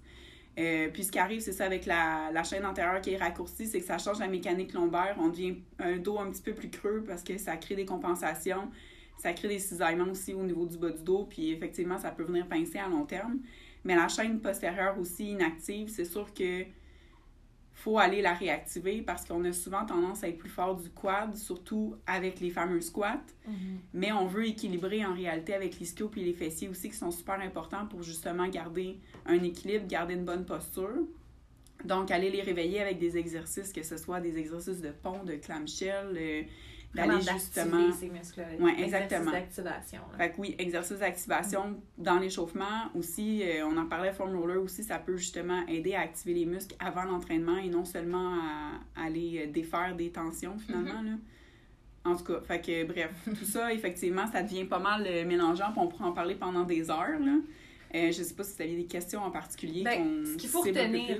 Euh, 0.59 0.89
puis 0.93 1.03
ce 1.03 1.11
qui 1.11 1.17
arrive, 1.17 1.41
c'est 1.41 1.51
ça 1.51 1.65
avec 1.65 1.85
la, 1.85 2.29
la, 2.31 2.43
chaîne 2.43 2.65
antérieure 2.65 3.01
qui 3.01 3.11
est 3.11 3.17
raccourcie, 3.17 3.65
c'est 3.65 3.79
que 3.79 3.85
ça 3.85 3.97
change 3.97 4.19
la 4.19 4.27
mécanique 4.27 4.73
lombaire. 4.73 5.15
On 5.19 5.29
devient 5.29 5.55
un 5.79 5.97
dos 5.97 6.19
un 6.19 6.29
petit 6.29 6.43
peu 6.43 6.53
plus 6.53 6.69
creux 6.69 7.03
parce 7.07 7.23
que 7.23 7.37
ça 7.37 7.57
crée 7.57 7.75
des 7.75 7.85
compensations. 7.85 8.69
Ça 9.17 9.33
crée 9.33 9.47
des 9.47 9.59
cisaillements 9.59 10.11
aussi 10.11 10.33
au 10.33 10.43
niveau 10.43 10.65
du 10.65 10.77
bas 10.77 10.91
du 10.91 11.01
dos. 11.01 11.25
Puis 11.27 11.51
effectivement, 11.51 11.97
ça 11.97 12.11
peut 12.11 12.23
venir 12.23 12.47
pincer 12.47 12.77
à 12.77 12.87
long 12.87 13.05
terme. 13.05 13.39
Mais 13.83 13.95
la 13.95 14.07
chaîne 14.07 14.39
postérieure 14.39 14.97
aussi 14.99 15.31
inactive, 15.31 15.89
c'est 15.89 16.05
sûr 16.05 16.31
que 16.33 16.65
faut 17.83 17.99
aller 17.99 18.21
la 18.21 18.33
réactiver 18.33 19.01
parce 19.01 19.25
qu'on 19.25 19.43
a 19.43 19.51
souvent 19.51 19.85
tendance 19.85 20.23
à 20.23 20.29
être 20.29 20.37
plus 20.37 20.49
fort 20.49 20.77
du 20.77 20.89
quad, 20.89 21.35
surtout 21.35 21.97
avec 22.07 22.39
les 22.39 22.49
fameux 22.49 22.79
squats. 22.79 23.19
Mm-hmm. 23.45 23.77
Mais 23.93 24.13
on 24.13 24.25
veut 24.25 24.47
équilibrer 24.47 25.05
en 25.05 25.13
réalité 25.13 25.53
avec 25.53 25.77
l'ischio 25.79 26.09
et 26.15 26.21
les 26.21 26.31
fessiers 26.31 26.69
aussi 26.69 26.89
qui 26.89 26.95
sont 26.95 27.11
super 27.11 27.41
importants 27.41 27.85
pour 27.85 28.01
justement 28.01 28.47
garder 28.47 28.99
un 29.25 29.43
équilibre, 29.43 29.85
garder 29.85 30.13
une 30.13 30.23
bonne 30.23 30.45
posture. 30.45 30.95
Donc, 31.83 32.09
aller 32.09 32.29
les 32.29 32.41
réveiller 32.41 32.79
avec 32.79 32.99
des 32.99 33.17
exercices, 33.17 33.73
que 33.73 33.83
ce 33.83 33.97
soit 33.97 34.21
des 34.21 34.37
exercices 34.37 34.79
de 34.79 34.91
pont, 34.91 35.21
de 35.25 35.33
clamshell, 35.33 36.15
euh, 36.15 36.43
d'aller 36.93 37.21
justement. 37.21 37.91
Ces 37.91 38.09
muscles 38.09 38.43
Oui, 38.59 38.71
exactement. 38.77 39.31
d'activation. 39.31 40.01
Fait 40.17 40.31
que 40.31 40.39
oui, 40.39 40.55
exercice 40.59 40.99
d'activation 40.99 41.79
dans 41.97 42.19
l'échauffement 42.19 42.89
aussi, 42.95 43.43
euh, 43.43 43.65
on 43.65 43.77
en 43.77 43.85
parlait 43.85 44.13
foam 44.13 44.35
roller 44.35 44.61
aussi, 44.61 44.83
ça 44.83 44.99
peut 44.99 45.17
justement 45.17 45.65
aider 45.67 45.95
à 45.95 46.01
activer 46.01 46.33
les 46.33 46.45
muscles 46.45 46.75
avant 46.79 47.03
l'entraînement 47.03 47.57
et 47.57 47.69
non 47.69 47.85
seulement 47.85 48.35
à, 48.35 49.05
aller 49.05 49.45
euh, 49.45 49.51
défaire 49.51 49.95
des 49.95 50.11
tensions 50.11 50.57
finalement. 50.57 51.01
Mm-hmm. 51.01 51.11
là. 51.11 51.17
En 52.05 52.17
tout 52.17 52.25
cas, 52.25 52.41
fait 52.41 52.61
que 52.61 52.83
bref, 52.83 53.11
tout 53.25 53.45
ça, 53.45 53.73
effectivement, 53.73 54.27
ça 54.31 54.43
devient 54.43 54.65
pas 54.65 54.79
mal 54.79 55.05
euh, 55.07 55.25
mélangeant, 55.25 55.71
puis 55.71 55.79
on 55.81 55.87
pourrait 55.87 56.05
en 56.05 56.11
parler 56.11 56.35
pendant 56.35 56.63
des 56.63 56.89
heures. 56.89 57.19
Là. 57.19 57.37
Euh, 57.95 58.11
je 58.11 58.23
sais 58.23 58.33
pas 58.33 58.43
si 58.43 58.55
tu 58.55 58.63
avais 58.63 58.75
des 58.75 58.85
questions 58.85 59.21
en 59.21 59.29
particulier. 59.29 59.83
Ben, 59.83 60.25
ce 60.25 60.35
qu'il 60.35 60.49
faut 60.49 60.61
retenir, 60.61 61.17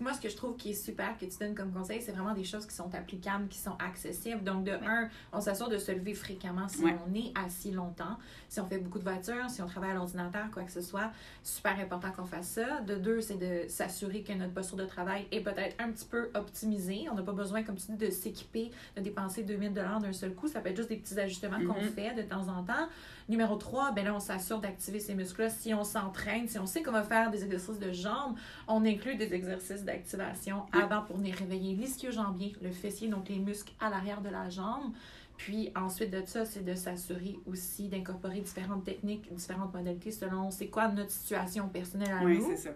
moi, 0.00 0.12
ce 0.12 0.20
que 0.20 0.28
je 0.28 0.36
trouve 0.36 0.56
qui 0.56 0.70
est 0.70 0.74
super 0.74 1.16
que 1.18 1.24
tu 1.24 1.36
donnes 1.38 1.54
comme 1.54 1.72
conseil, 1.72 2.00
c'est 2.00 2.12
vraiment 2.12 2.34
des 2.34 2.44
choses 2.44 2.66
qui 2.66 2.74
sont 2.74 2.94
applicables, 2.94 3.48
qui 3.48 3.58
sont 3.58 3.76
accessibles. 3.78 4.42
Donc, 4.44 4.64
de 4.64 4.72
un, 4.72 5.08
on 5.32 5.40
s'assure 5.40 5.68
de 5.68 5.78
se 5.78 5.90
lever 5.90 6.14
fréquemment 6.14 6.68
si 6.68 6.84
on 6.84 7.14
est 7.14 7.32
assis 7.34 7.72
longtemps, 7.72 8.16
si 8.48 8.60
on 8.60 8.66
fait 8.66 8.78
beaucoup 8.78 8.98
de 8.98 9.04
voitures, 9.04 9.50
si 9.50 9.62
on 9.62 9.66
travaille 9.66 9.90
à 9.90 9.94
l'ordinateur, 9.94 10.50
quoi 10.52 10.62
que 10.62 10.72
ce 10.72 10.80
soit. 10.80 11.10
Super 11.42 11.78
important 11.78 12.12
qu'on 12.12 12.24
fasse 12.24 12.48
ça. 12.48 12.80
De 12.82 12.94
deux, 12.94 13.20
c'est 13.20 13.36
de 13.36 13.68
s'assurer 13.68 14.22
que 14.22 14.32
notre 14.32 14.52
posture 14.52 14.76
de 14.76 14.86
travail 14.86 15.26
est 15.32 15.40
peut-être 15.40 15.74
un 15.80 15.90
petit 15.90 16.06
peu 16.06 16.30
optimisée. 16.34 17.06
On 17.10 17.14
n'a 17.14 17.22
pas 17.22 17.32
besoin, 17.32 17.62
comme 17.62 17.76
tu 17.76 17.90
dis, 17.92 18.06
de 18.06 18.10
s'équiper, 18.10 18.70
de 18.96 19.00
dépenser 19.00 19.42
2000 19.42 19.72
d'un 19.72 20.12
seul 20.12 20.34
coup. 20.34 20.46
Ça 20.46 20.60
peut 20.60 20.68
être 20.68 20.76
juste 20.76 20.88
des 20.88 20.96
petits 20.96 21.18
ajustements 21.18 21.58
qu'on 21.58 21.80
mm-hmm. 21.80 21.94
fait 21.94 22.14
de 22.14 22.22
temps 22.22 22.48
en 22.48 22.62
temps. 22.62 22.88
Numéro 23.28 23.56
3, 23.56 23.92
ben 23.92 24.04
là, 24.04 24.14
on 24.14 24.20
s'assure 24.20 24.60
d'activer 24.60 25.00
ces 25.00 25.14
muscles-là. 25.14 25.48
Si 25.48 25.72
on 25.72 25.82
s'entraîne, 25.82 26.46
si 26.46 26.58
on 26.58 26.66
sait 26.66 26.82
qu'on 26.82 26.92
va 26.92 27.02
faire 27.02 27.30
des 27.30 27.42
exercices 27.42 27.78
de 27.78 27.90
jambes, 27.90 28.36
on 28.68 28.84
inclut 28.84 29.16
des 29.16 29.32
exercices 29.32 29.63
d'activation 29.84 30.62
avant 30.72 31.02
pour 31.02 31.16
venir 31.16 31.34
réveiller 31.34 31.74
l'ischio-jambier, 31.74 32.56
le 32.62 32.70
fessier, 32.70 33.08
donc 33.08 33.28
les 33.28 33.38
muscles 33.38 33.72
à 33.80 33.90
l'arrière 33.90 34.20
de 34.20 34.28
la 34.28 34.50
jambe. 34.50 34.92
Puis 35.36 35.70
ensuite 35.74 36.10
de 36.10 36.22
ça, 36.26 36.44
c'est 36.44 36.64
de 36.64 36.74
s'assurer 36.74 37.38
aussi 37.46 37.88
d'incorporer 37.88 38.40
différentes 38.40 38.84
techniques, 38.84 39.32
différentes 39.34 39.74
modalités 39.74 40.12
selon 40.12 40.50
c'est 40.50 40.68
quoi 40.68 40.88
notre 40.88 41.10
situation 41.10 41.68
personnelle 41.68 42.12
à 42.12 42.24
oui, 42.24 42.38
nous. 42.38 42.50
c'est 42.50 42.56
ça. 42.56 42.70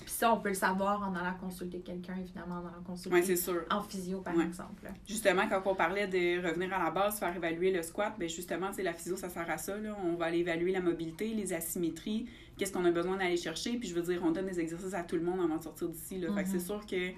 Puis 0.00 0.10
ça, 0.10 0.32
on 0.32 0.40
peut 0.40 0.48
le 0.48 0.54
savoir 0.54 1.02
en 1.02 1.14
allant 1.14 1.34
consulter 1.38 1.80
quelqu'un, 1.80 2.16
évidemment, 2.16 2.56
en 2.56 2.66
allant 2.66 2.82
consulter 2.84 3.36
sûr. 3.36 3.64
en 3.70 3.82
physio, 3.82 4.20
par 4.20 4.40
exemple. 4.40 4.90
Justement, 5.06 5.46
quand 5.48 5.60
on 5.66 5.74
parlait 5.74 6.06
de 6.06 6.46
revenir 6.46 6.72
à 6.72 6.84
la 6.84 6.90
base, 6.90 7.18
faire 7.18 7.34
évaluer 7.36 7.70
le 7.70 7.82
squat, 7.82 8.14
bien 8.18 8.28
justement, 8.28 8.70
la 8.78 8.94
physio, 8.94 9.16
ça 9.16 9.28
sert 9.28 9.48
à 9.48 9.58
ça. 9.58 9.76
Là. 9.76 9.94
On 10.02 10.14
va 10.14 10.26
aller 10.26 10.38
évaluer 10.38 10.72
la 10.72 10.80
mobilité, 10.80 11.28
les 11.34 11.52
asymétries, 11.52 12.26
qu'est-ce 12.60 12.72
qu'on 12.74 12.84
a 12.84 12.90
besoin 12.90 13.16
d'aller 13.16 13.38
chercher. 13.38 13.78
Puis 13.78 13.88
je 13.88 13.94
veux 13.94 14.02
dire, 14.02 14.20
on 14.22 14.30
donne 14.30 14.46
des 14.46 14.60
exercices 14.60 14.92
à 14.92 15.02
tout 15.02 15.16
le 15.16 15.22
monde 15.22 15.40
avant 15.40 15.56
de 15.56 15.62
sortir 15.62 15.88
d'ici. 15.88 16.18
Là. 16.18 16.30
Fait 16.34 16.42
que 16.44 16.48
c'est 16.50 16.58
mm-hmm. 16.58 16.66
sûr 16.66 16.86
que 16.86 17.10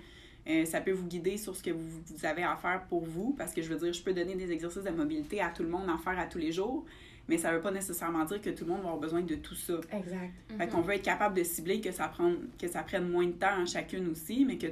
euh, 0.49 0.65
ça 0.65 0.81
peut 0.81 0.93
vous 0.93 1.07
guider 1.07 1.37
sur 1.37 1.57
ce 1.57 1.63
que 1.63 1.71
vous, 1.71 2.01
vous, 2.07 2.27
avez 2.27 2.45
à 2.45 2.55
faire 2.57 2.85
pour 2.89 3.05
vous. 3.05 3.35
Parce 3.37 3.53
que 3.53 3.61
je 3.61 3.69
veux 3.69 3.79
dire, 3.79 3.93
je 3.93 4.03
peux 4.03 4.15
donner 4.15 4.37
des 4.37 4.53
exercices 4.53 4.85
de 4.85 4.91
mobilité 4.91 5.41
à 5.41 5.51
tout 5.51 5.65
le 5.65 5.69
monde 5.69 5.89
à 5.91 5.99
faire 5.99 6.19
à 6.19 6.27
tous 6.27 6.39
les 6.39 6.53
jours 6.53 6.87
mais 7.29 7.39
ça 7.39 7.51
ne 7.51 7.57
veut 7.57 7.63
pas 7.63 7.71
nécessairement 7.71 8.25
dire 8.25 8.41
que 8.41 8.51
tout 8.51 8.65
le 8.65 8.71
monde 8.71 8.81
va 8.81 8.89
avoir 8.89 9.01
besoin 9.01 9.23
de 9.23 9.37
tout 9.37 9.55
ça. 9.55 9.75
Exact. 9.93 10.33
Fait 10.57 10.69
qu'on 10.69 10.81
veut 10.81 10.95
être 10.95 11.05
capable 11.05 11.37
de 11.37 11.45
cibler 11.45 11.81
que 11.81 11.93
ça, 11.93 12.09
prend, 12.09 12.33
que 12.59 12.69
ça 12.69 12.83
prenne 12.83 13.09
moins 13.09 13.27
de 13.27 13.33
temps 13.33 13.61
en 13.61 13.67
chacune 13.67 14.09
aussi, 14.09 14.45
mais 14.45 14.59
que 14.59 14.67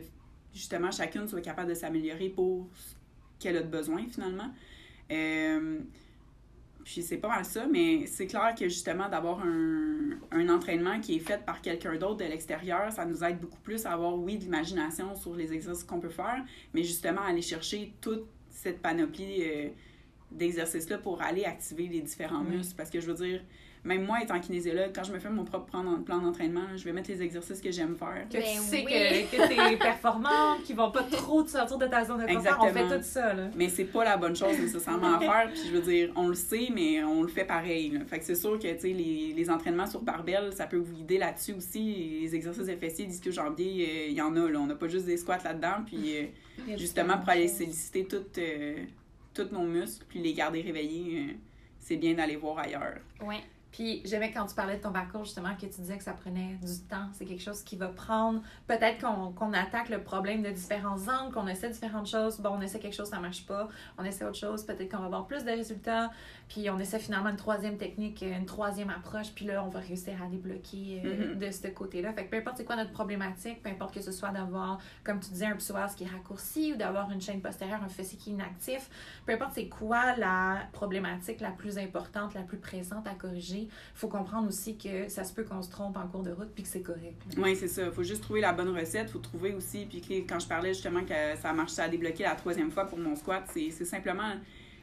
justement 0.53 0.91
chacune 0.91 1.29
soit 1.29 1.41
capable 1.41 1.69
de 1.69 1.75
s'améliorer 1.75 2.29
pour 2.29 2.69
ce 2.75 2.95
qu'elle 3.39 3.57
a 3.57 3.63
de 3.63 3.69
besoin 3.69 4.05
finalement. 4.09 4.51
Euh, 5.11 5.79
puis 6.85 7.03
c'est 7.03 7.19
pas 7.19 7.29
mal 7.29 7.45
ça, 7.45 7.67
mais 7.67 8.07
c'est 8.07 8.27
clair 8.27 8.55
que 8.59 8.69
justement 8.69 9.09
d'avoir 9.09 9.41
un, 9.41 10.19
un, 10.31 10.49
entraînement 10.49 11.01
qui 11.01 11.17
est 11.17 11.21
fait 11.21 11.45
par 11.45 11.61
quelqu'un 11.61 11.97
d'autre 11.97 12.17
de 12.17 12.25
l'extérieur, 12.25 12.91
ça 12.93 13.05
nous 13.05 13.23
aide 13.23 13.39
beaucoup 13.39 13.61
plus 13.61 13.87
à 13.87 13.93
avoir, 13.93 14.19
oui, 14.19 14.39
de 14.39 14.45
l'imagination 14.45 15.15
sur 15.15 15.35
les 15.35 15.53
exercices 15.53 15.85
qu'on 15.85 16.01
peut 16.01 16.09
faire, 16.09 16.45
mais 16.75 16.83
justement 16.83 17.23
aller 17.23 17.43
chercher 17.43 17.95
toute 18.01 18.27
cette 18.51 18.81
panoplie. 18.81 19.43
Euh, 19.43 19.69
d'exercices-là 20.31 20.99
pour 20.99 21.23
aller 21.23 21.45
activer 21.45 21.89
les 21.89 22.01
différents 22.01 22.45
muscles. 22.45 22.75
Parce 22.77 22.91
que 22.91 23.01
je 23.01 23.07
veux 23.07 23.27
dire, 23.27 23.43
même 23.85 24.05
moi, 24.05 24.23
étant 24.23 24.39
kinésiologue, 24.41 24.91
quand 24.95 25.05
je 25.05 25.13
me 25.13 25.19
fais 25.19 25.31
mon 25.31 25.45
propre 25.45 25.67
plan 25.67 26.19
d'entraînement, 26.19 26.77
je 26.77 26.85
vais 26.85 26.93
mettre 26.93 27.11
les 27.11 27.23
exercices 27.23 27.61
que 27.61 27.71
j'aime 27.71 27.97
faire. 27.97 28.27
Que 28.29 28.37
tu 28.37 28.43
ben 28.43 28.61
sais 28.61 28.83
que, 28.83 29.37
que 29.37 29.49
tu 29.49 29.75
es 29.75 29.77
performante, 29.79 30.63
qui 30.65 30.75
vont 30.75 30.91
pas 30.91 31.03
trop 31.05 31.43
te 31.43 31.51
sortir 31.51 31.79
de 31.79 31.87
ta 31.87 32.05
zone 32.05 32.27
de 32.27 32.35
confort. 32.35 32.59
On 32.61 32.73
fait 32.73 32.99
tout 32.99 33.03
ça. 33.03 33.35
Là. 33.35 33.51
Mais 33.57 33.69
c'est 33.69 33.85
pas 33.85 34.05
la 34.05 34.17
bonne 34.17 34.37
chose 34.37 34.59
nécessairement 34.59 35.15
à 35.15 35.19
faire. 35.21 35.51
Puis 35.53 35.63
je 35.69 35.73
veux 35.73 35.83
dire, 35.83 36.13
on 36.17 36.29
le 36.29 36.35
sait, 36.35 36.69
mais 36.75 37.03
on 37.05 37.23
le 37.23 37.29
fait 37.29 37.45
pareil. 37.45 37.99
Fait 38.07 38.19
que 38.19 38.25
c'est 38.25 38.35
sûr 38.35 38.59
que 38.59 38.67
les, 38.67 39.33
les 39.35 39.51
entraînements 39.51 39.87
sur 39.87 40.03
barbelle, 40.03 40.53
ça 40.53 40.67
peut 40.67 40.77
vous 40.77 40.93
guider 40.93 41.19
là-dessus 41.19 41.55
aussi. 41.55 42.21
Les 42.23 42.35
exercices 42.35 42.67
de 42.67 42.77
fessiers, 42.77 43.07
disque 43.07 43.31
jambier, 43.31 43.89
euh, 43.89 44.07
il 44.09 44.15
y 44.15 44.23
en 44.23 44.37
a. 44.37 44.49
Là. 44.51 44.59
On 44.59 44.67
n'a 44.67 44.75
pas 44.75 44.89
juste 44.89 45.07
des 45.07 45.17
squats 45.17 45.39
là-dedans. 45.43 45.85
Puis 45.87 46.17
euh, 46.17 46.77
justement, 46.77 47.19
pour 47.19 47.31
aller 47.31 47.49
solliciter 47.49 48.05
toutes. 48.05 48.39
Euh, 48.39 48.85
tous 49.35 49.53
nos 49.53 49.65
muscles, 49.65 50.05
puis 50.09 50.21
les 50.21 50.33
garder 50.33 50.63
réveillés, 50.63 51.21
euh, 51.21 51.33
c'est 51.79 51.97
bien 51.97 52.15
d'aller 52.15 52.37
voir 52.37 52.59
ailleurs. 52.59 52.99
Oui. 53.23 53.37
Puis 53.73 54.03
j'aimais 54.05 54.33
quand 54.33 54.47
tu 54.47 54.55
parlais 54.55 54.77
de 54.77 54.83
ton 54.83 54.93
parcours, 54.93 55.25
justement, 55.25 55.55
que 55.55 55.67
tu 55.67 55.81
disais 55.81 55.97
que 55.97 56.05
ça 56.05 56.13
prenait 56.13 56.59
du 56.63 56.81
temps. 56.89 57.09
C'est 57.13 57.25
quelque 57.25 57.43
chose 57.43 57.63
qui 57.63 57.77
va 57.77 57.89
prendre. 57.89 58.43
Peut-être 58.67 59.01
qu'on 59.01 59.53
attaque 59.53 59.89
le 59.89 60.03
problème 60.03 60.43
de 60.43 60.51
différents 60.51 61.09
angles, 61.09 61.33
qu'on 61.33 61.47
essaie 61.47 61.71
différentes 61.71 62.09
choses. 62.09 62.41
Bon, 62.41 62.51
on 62.51 62.61
essaie 62.61 62.81
quelque 62.81 62.97
chose, 62.97 63.09
ça 63.09 63.21
marche 63.21 63.47
pas. 63.47 63.69
On 63.99 64.05
essaie 64.05 64.25
autre 64.25 64.39
chose, 64.39 64.65
peut-être 64.65 64.91
qu'on 64.91 64.99
va 64.99 65.07
avoir 65.07 65.27
plus 65.27 65.45
de 65.45 65.51
résultats. 65.51 66.11
Puis 66.49 66.69
on 66.69 66.79
essaie 66.79 66.99
finalement 66.99 67.31
une 67.31 67.37
troisième 67.37 67.77
technique, 67.77 68.23
une 68.23 68.47
troisième 68.47 68.91
approche. 68.91 69.33
Puis 69.35 69.45
là, 69.45 69.65
on 69.65 69.69
va 69.69 69.81
réussir 69.81 70.21
à 70.23 70.27
débloquer 70.27 71.03
euh, 71.05 71.35
mm-hmm. 71.35 71.39
de 71.39 71.51
ce 71.51 71.69
côté-là. 71.69 72.13
Fait 72.13 72.25
que 72.25 72.31
peu 72.31 72.37
importe 72.39 72.57
c'est 72.57 72.65
quoi 72.65 72.77
notre 72.77 72.93
problématique, 72.93 73.63
peu 73.63 73.71
importe 73.71 73.95
que 73.95 74.03
ce 74.03 74.13
soit 74.13 74.31
d'avoir, 74.31 74.79
comme 75.05 75.21
tu 75.21 75.31
disais, 75.31 75.47
un 75.47 75.57
psoas 75.57 75.95
qui 75.97 76.05
est 76.05 76.09
raccourci 76.09 76.73
ou 76.73 76.77
d'avoir 76.77 77.11
une 77.11 77.21
chaîne 77.21 77.41
postérieure, 77.41 77.83
un 77.83 77.89
fessier 77.89 78.19
qui 78.19 78.31
est 78.31 78.33
inactif, 78.33 78.91
peu 79.27 79.33
importe 79.33 79.53
c'est 79.55 79.69
quoi 79.69 80.17
la 80.17 80.69
problématique 80.73 81.41
la 81.41 81.51
plus 81.51 81.79
importante, 81.79 82.35
la 82.35 82.43
plus 82.43 82.59
présente 82.59 83.07
à 83.07 83.15
corriger 83.15 83.60
il 83.63 83.99
faut 83.99 84.09
comprendre 84.09 84.49
aussi 84.49 84.77
que 84.77 85.09
ça 85.09 85.25
se 85.25 85.33
peut 85.33 85.45
qu'on 85.45 85.63
se 85.63 85.71
trompe 85.71 85.97
en 85.97 86.07
cours 86.07 86.23
de 86.23 86.31
route 86.31 86.51
puis 86.55 86.63
que 86.63 86.69
c'est 86.69 86.83
correct. 86.83 87.23
Oui, 87.37 87.57
c'est 87.57 87.69
ça. 87.69 87.87
Il 87.87 87.93
faut 87.93 88.03
juste 88.03 88.23
trouver 88.23 88.41
la 88.41 88.53
bonne 88.53 88.77
recette. 88.77 89.09
Il 89.09 89.13
faut 89.13 89.19
trouver 89.19 89.55
aussi, 89.55 89.87
puis 89.87 90.03
quand 90.29 90.39
je 90.39 90.47
parlais 90.47 90.73
justement 90.75 91.05
que 91.05 91.41
ça 91.41 91.53
marche, 91.53 91.73
ça 91.73 91.85
a 91.85 91.89
débloqué 91.89 92.25
la 92.25 92.35
troisième 92.35 92.71
fois 92.71 92.87
pour 92.87 92.99
mon 92.99 93.17
squat, 93.17 93.45
c'est 93.53 93.85
simplement 93.85 94.33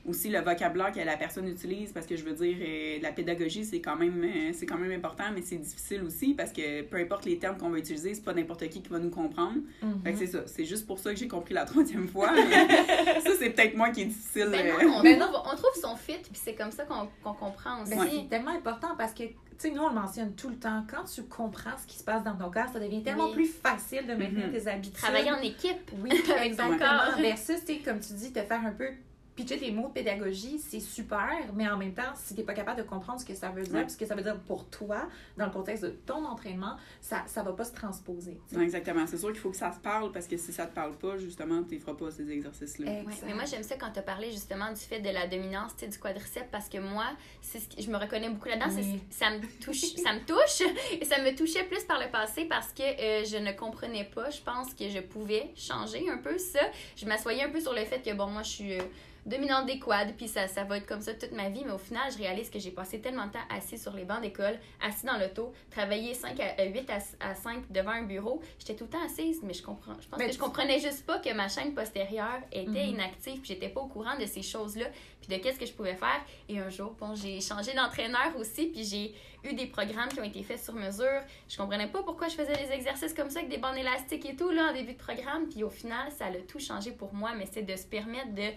aussi 0.07 0.29
le 0.29 0.39
vocabulaire 0.39 0.91
que 0.91 0.99
la 0.99 1.17
personne 1.17 1.47
utilise 1.47 1.91
parce 1.91 2.05
que 2.05 2.15
je 2.15 2.23
veux 2.23 2.33
dire 2.33 2.57
euh, 2.61 2.99
la 3.01 3.11
pédagogie 3.11 3.65
c'est 3.65 3.81
quand 3.81 3.95
même 3.95 4.23
euh, 4.23 4.51
c'est 4.53 4.65
quand 4.65 4.77
même 4.77 4.91
important 4.91 5.25
mais 5.33 5.41
c'est 5.41 5.57
difficile 5.57 6.03
aussi 6.03 6.33
parce 6.33 6.51
que 6.51 6.81
peu 6.83 6.97
importe 6.97 7.25
les 7.25 7.37
termes 7.37 7.57
qu'on 7.57 7.69
va 7.69 7.77
utiliser 7.77 8.13
c'est 8.13 8.23
pas 8.23 8.33
n'importe 8.33 8.67
qui 8.69 8.81
qui 8.81 8.89
va 8.89 8.99
nous 8.99 9.09
comprendre 9.09 9.59
mm-hmm. 9.83 10.15
c'est 10.15 10.27
ça 10.27 10.39
c'est 10.45 10.65
juste 10.65 10.87
pour 10.87 10.99
ça 10.99 11.11
que 11.11 11.19
j'ai 11.19 11.27
compris 11.27 11.53
la 11.53 11.65
troisième 11.65 12.07
fois 12.07 12.29
ça 12.35 13.31
c'est 13.37 13.49
peut-être 13.49 13.75
moi 13.75 13.89
qui 13.89 14.01
est 14.01 14.05
difficile 14.05 14.47
ben 14.51 14.67
euh. 14.67 14.83
non, 14.83 15.03
ben 15.03 15.19
non, 15.19 15.27
on 15.31 15.55
trouve 15.55 15.81
son 15.81 15.95
fit 15.95 16.19
puis 16.21 16.41
c'est 16.41 16.55
comme 16.55 16.71
ça 16.71 16.85
qu'on 16.85 17.33
comprend 17.33 17.83
aussi 17.83 17.95
ben, 17.95 18.07
c'est 18.09 18.29
tellement 18.29 18.51
important 18.51 18.95
parce 18.97 19.13
que 19.13 19.23
tu 19.59 19.69
sais, 19.69 19.73
nous, 19.73 19.81
on 19.81 19.89
le 19.89 19.95
mentionne 19.95 20.35
tout 20.35 20.49
le 20.49 20.55
temps. 20.55 20.85
Quand 20.87 21.03
tu 21.03 21.23
comprends 21.23 21.75
ce 21.81 21.87
qui 21.87 21.97
se 21.97 22.03
passe 22.03 22.23
dans 22.23 22.35
ton 22.35 22.51
corps, 22.51 22.69
ça 22.71 22.79
devient 22.79 23.01
tellement 23.01 23.31
plus 23.31 23.47
facile 23.47 24.05
de 24.05 24.13
maintenir 24.13 24.49
mm-hmm. 24.49 24.51
tes 24.51 24.67
habitudes. 24.67 24.93
Travailler 24.93 25.31
en 25.31 25.41
équipe. 25.41 25.91
Oui, 25.97 26.11
exactement. 26.43 27.17
Versus, 27.17 27.61
comme 27.83 27.99
tu 27.99 28.13
dis, 28.13 28.31
te 28.31 28.43
faire 28.43 28.63
un 28.63 28.71
peu 28.71 28.89
pitcher 29.37 29.57
tes 29.57 29.71
mots 29.71 29.87
de 29.87 29.93
pédagogie, 29.93 30.59
c'est 30.59 30.79
super, 30.79 31.29
mais 31.53 31.69
en 31.69 31.77
même 31.77 31.93
temps, 31.93 32.11
si 32.15 32.33
tu 32.33 32.41
n'es 32.41 32.45
pas 32.45 32.55
capable 32.55 32.79
de 32.79 32.87
comprendre 32.87 33.21
ce 33.21 33.25
que 33.25 33.35
ça 33.35 33.49
veut 33.49 33.63
dire, 33.63 33.89
ce 33.89 33.95
que 33.95 34.05
ça 34.05 34.15
veut 34.15 34.23
dire 34.23 34.39
pour 34.41 34.67
toi, 34.69 35.07
dans 35.37 35.45
le 35.45 35.51
contexte 35.51 35.83
de 35.83 35.89
ton 35.89 36.25
entraînement, 36.25 36.75
ça 36.99 37.23
ne 37.37 37.43
va 37.43 37.53
pas 37.53 37.63
se 37.63 37.73
transposer. 37.73 38.37
exactement. 38.59 39.05
C'est 39.07 39.17
sûr 39.17 39.31
qu'il 39.31 39.39
faut 39.39 39.51
que 39.51 39.57
ça 39.57 39.71
se 39.71 39.79
parle 39.79 40.11
parce 40.11 40.27
que 40.27 40.35
si 40.35 40.51
ça 40.51 40.63
ne 40.63 40.69
te 40.69 40.75
parle 40.75 40.97
pas, 40.97 41.17
justement, 41.17 41.63
tu 41.63 41.75
ne 41.75 41.79
feras 41.79 41.93
pas 41.93 42.11
ces 42.11 42.29
exercices-là. 42.29 43.03
mais 43.25 43.33
moi, 43.33 43.45
j'aime 43.45 43.63
ça 43.63 43.75
quand 43.75 43.91
tu 43.91 43.99
as 43.99 44.03
parlé 44.03 44.31
justement 44.31 44.69
du 44.71 44.81
fait 44.81 44.99
de 44.99 45.09
la 45.09 45.27
dominance 45.27 45.75
du 45.77 45.97
quadriceps 45.99 46.47
parce 46.51 46.67
que 46.67 46.79
moi, 46.79 47.05
c'est 47.41 47.59
ce 47.59 47.67
je 47.79 47.91
me 47.91 47.97
reconnais 47.97 48.29
beaucoup 48.29 48.49
là-dedans. 48.49 48.69
Ça 49.09 49.29
me 49.29 49.41
touche, 49.63 49.95
ça 49.95 50.13
me 50.13 50.25
touche 50.25 50.67
et 50.99 51.05
ça 51.05 51.21
me 51.21 51.35
touchait 51.35 51.63
plus 51.63 51.83
par 51.83 51.99
le 51.99 52.09
passé 52.09 52.45
parce 52.45 52.73
que 52.73 52.81
euh, 52.81 53.23
je 53.23 53.37
ne 53.37 53.51
comprenais 53.51 54.05
pas. 54.05 54.29
Je 54.29 54.41
pense 54.41 54.73
que 54.73 54.89
je 54.89 54.99
pouvais 54.99 55.51
changer 55.55 56.09
un 56.09 56.17
peu 56.17 56.37
ça. 56.37 56.59
Je 56.95 57.05
m'assoyais 57.05 57.43
un 57.43 57.49
peu 57.49 57.59
sur 57.59 57.73
le 57.73 57.85
fait 57.85 58.01
que, 58.01 58.13
bon, 58.13 58.27
moi, 58.27 58.43
je 58.43 58.49
suis. 58.49 58.73
Euh, 58.73 58.83
dominante 59.27 59.65
des 59.65 59.77
quads, 59.77 60.13
puis 60.15 60.27
ça, 60.27 60.47
ça 60.47 60.63
va 60.63 60.77
être 60.77 60.87
comme 60.87 61.01
ça 61.01 61.13
toute 61.13 61.33
ma 61.33 61.49
vie. 61.49 61.63
Mais 61.65 61.73
au 61.73 61.77
final, 61.77 62.11
je 62.11 62.17
réalise 62.17 62.49
que 62.49 62.59
j'ai 62.59 62.71
passé 62.71 62.99
tellement 62.99 63.27
de 63.27 63.33
temps 63.33 63.45
assis 63.49 63.77
sur 63.77 63.93
les 63.93 64.05
bancs 64.05 64.21
d'école, 64.21 64.57
assis 64.81 65.05
dans 65.05 65.17
l'auto, 65.17 65.53
travailler 65.69 66.13
5 66.13 66.39
à, 66.39 66.63
8 66.63 66.89
euh, 66.89 66.99
à, 67.19 67.35
5 67.35 67.71
devant 67.71 67.91
un 67.91 68.03
bureau. 68.03 68.41
J'étais 68.57 68.75
tout 68.75 68.85
le 68.85 68.89
temps 68.89 69.05
assise, 69.05 69.41
mais 69.43 69.53
je 69.53 69.61
comprends. 69.61 69.95
Je 70.01 70.07
pense 70.07 70.19
que 70.19 70.31
je 70.31 70.39
comprenais 70.39 70.79
juste 70.79 71.05
pas 71.05 71.19
que 71.19 71.31
ma 71.33 71.49
chaîne 71.49 71.73
postérieure 71.73 72.39
était 72.51 72.69
mhm. 72.69 72.95
inactive, 72.95 73.39
puis 73.41 73.53
j'étais 73.53 73.69
pas 73.69 73.81
au 73.81 73.87
courant 73.87 74.17
de 74.17 74.25
ces 74.25 74.41
choses-là, 74.41 74.85
puis 75.21 75.35
de 75.35 75.43
qu'est-ce 75.43 75.59
que 75.59 75.65
je 75.65 75.73
pouvais 75.73 75.95
faire. 75.95 76.21
Et 76.47 76.59
un 76.59 76.69
jour, 76.69 76.95
bon, 76.99 77.13
j'ai 77.13 77.41
changé 77.41 77.73
d'entraîneur 77.73 78.35
aussi, 78.37 78.67
puis 78.67 78.85
j'ai 78.85 79.13
eu 79.43 79.53
des 79.53 79.67
programmes 79.67 80.09
qui 80.09 80.19
ont 80.19 80.23
été 80.23 80.41
faits 80.43 80.63
sur 80.63 80.73
mesure. 80.73 81.21
Je 81.49 81.57
comprenais 81.57 81.87
pas 81.87 82.01
pourquoi 82.03 82.29
je 82.29 82.35
faisais 82.35 82.55
des 82.55 82.71
exercices 82.71 83.13
comme 83.13 83.29
ça 83.29 83.39
avec 83.39 83.51
des 83.51 83.57
bandes 83.57 83.77
élastiques 83.77 84.25
et 84.25 84.35
tout, 84.35 84.49
là, 84.49 84.69
en 84.69 84.73
début 84.73 84.93
de 84.93 84.97
programme. 84.97 85.47
Puis 85.49 85.63
au 85.63 85.69
final, 85.69 86.11
ça 86.17 86.25
a 86.25 86.31
tout 86.47 86.59
changé 86.59 86.91
pour 86.91 87.13
moi, 87.13 87.33
mais 87.37 87.45
c'est 87.51 87.63
de 87.63 87.75
se 87.75 87.85
permettre 87.85 88.33
de 88.33 88.51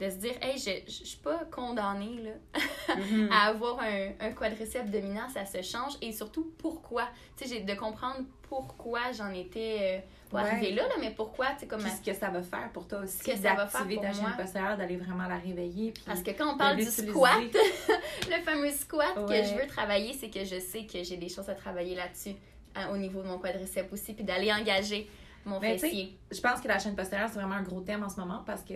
de 0.00 0.08
se 0.08 0.16
dire, 0.16 0.32
hey, 0.40 0.58
je, 0.58 0.70
je, 0.86 1.04
suis 1.04 1.18
pas 1.18 1.44
condamnée 1.50 2.22
là, 2.22 2.94
mm-hmm. 2.94 3.28
à 3.32 3.48
avoir 3.48 3.80
un, 3.80 4.12
un, 4.18 4.32
quadriceps 4.32 4.90
dominant, 4.90 5.28
ça 5.28 5.44
se 5.44 5.60
change. 5.62 5.92
Et 6.00 6.12
surtout, 6.12 6.52
pourquoi? 6.58 7.08
Tu 7.36 7.46
sais, 7.46 7.60
de 7.60 7.74
comprendre 7.74 8.20
pourquoi 8.48 9.12
j'en 9.12 9.30
étais 9.30 10.02
euh, 10.32 10.36
arrivée 10.38 10.72
là, 10.72 10.88
là, 10.88 10.94
mais 10.98 11.10
pourquoi, 11.10 11.48
tu 11.52 11.60
sais, 11.60 11.66
comme. 11.66 11.80
ce 11.80 12.02
que 12.04 12.16
ça 12.16 12.30
va 12.30 12.42
faire 12.42 12.70
pour 12.72 12.88
toi 12.88 13.00
aussi. 13.00 13.18
Que 13.18 13.36
ça 13.36 13.54
va 13.54 13.66
faire 13.66 13.86
pour 13.86 14.00
ta 14.00 14.12
chaîne 14.12 14.36
postérieure, 14.36 14.78
d'aller 14.78 14.96
vraiment 14.96 15.28
la 15.28 15.36
réveiller. 15.36 15.92
Parce 16.06 16.22
que 16.22 16.30
quand 16.30 16.54
on 16.54 16.56
parle 16.56 16.76
du 16.76 16.84
squat, 16.84 17.42
le 18.30 18.42
fameux 18.42 18.70
squat 18.70 19.14
que 19.14 19.34
je 19.34 19.54
veux 19.54 19.66
travailler, 19.66 20.14
c'est 20.14 20.30
que 20.30 20.44
je 20.44 20.58
sais 20.58 20.86
que 20.86 21.04
j'ai 21.04 21.18
des 21.18 21.28
choses 21.28 21.48
à 21.50 21.54
travailler 21.54 21.94
là-dessus, 21.94 22.36
hein, 22.74 22.88
au 22.92 22.96
niveau 22.96 23.22
de 23.22 23.28
mon 23.28 23.38
quadriceps 23.38 23.92
aussi, 23.92 24.14
puis 24.14 24.24
d'aller 24.24 24.50
engager 24.50 25.10
mon 25.44 25.60
fessier. 25.60 26.18
Je 26.30 26.40
pense 26.40 26.60
que 26.60 26.68
la 26.68 26.78
chaîne 26.78 26.96
postérieure, 26.96 27.28
c'est 27.28 27.38
vraiment 27.38 27.56
un 27.56 27.62
gros 27.62 27.80
thème 27.80 28.02
en 28.02 28.08
ce 28.08 28.18
moment 28.18 28.42
parce 28.46 28.62
que 28.62 28.74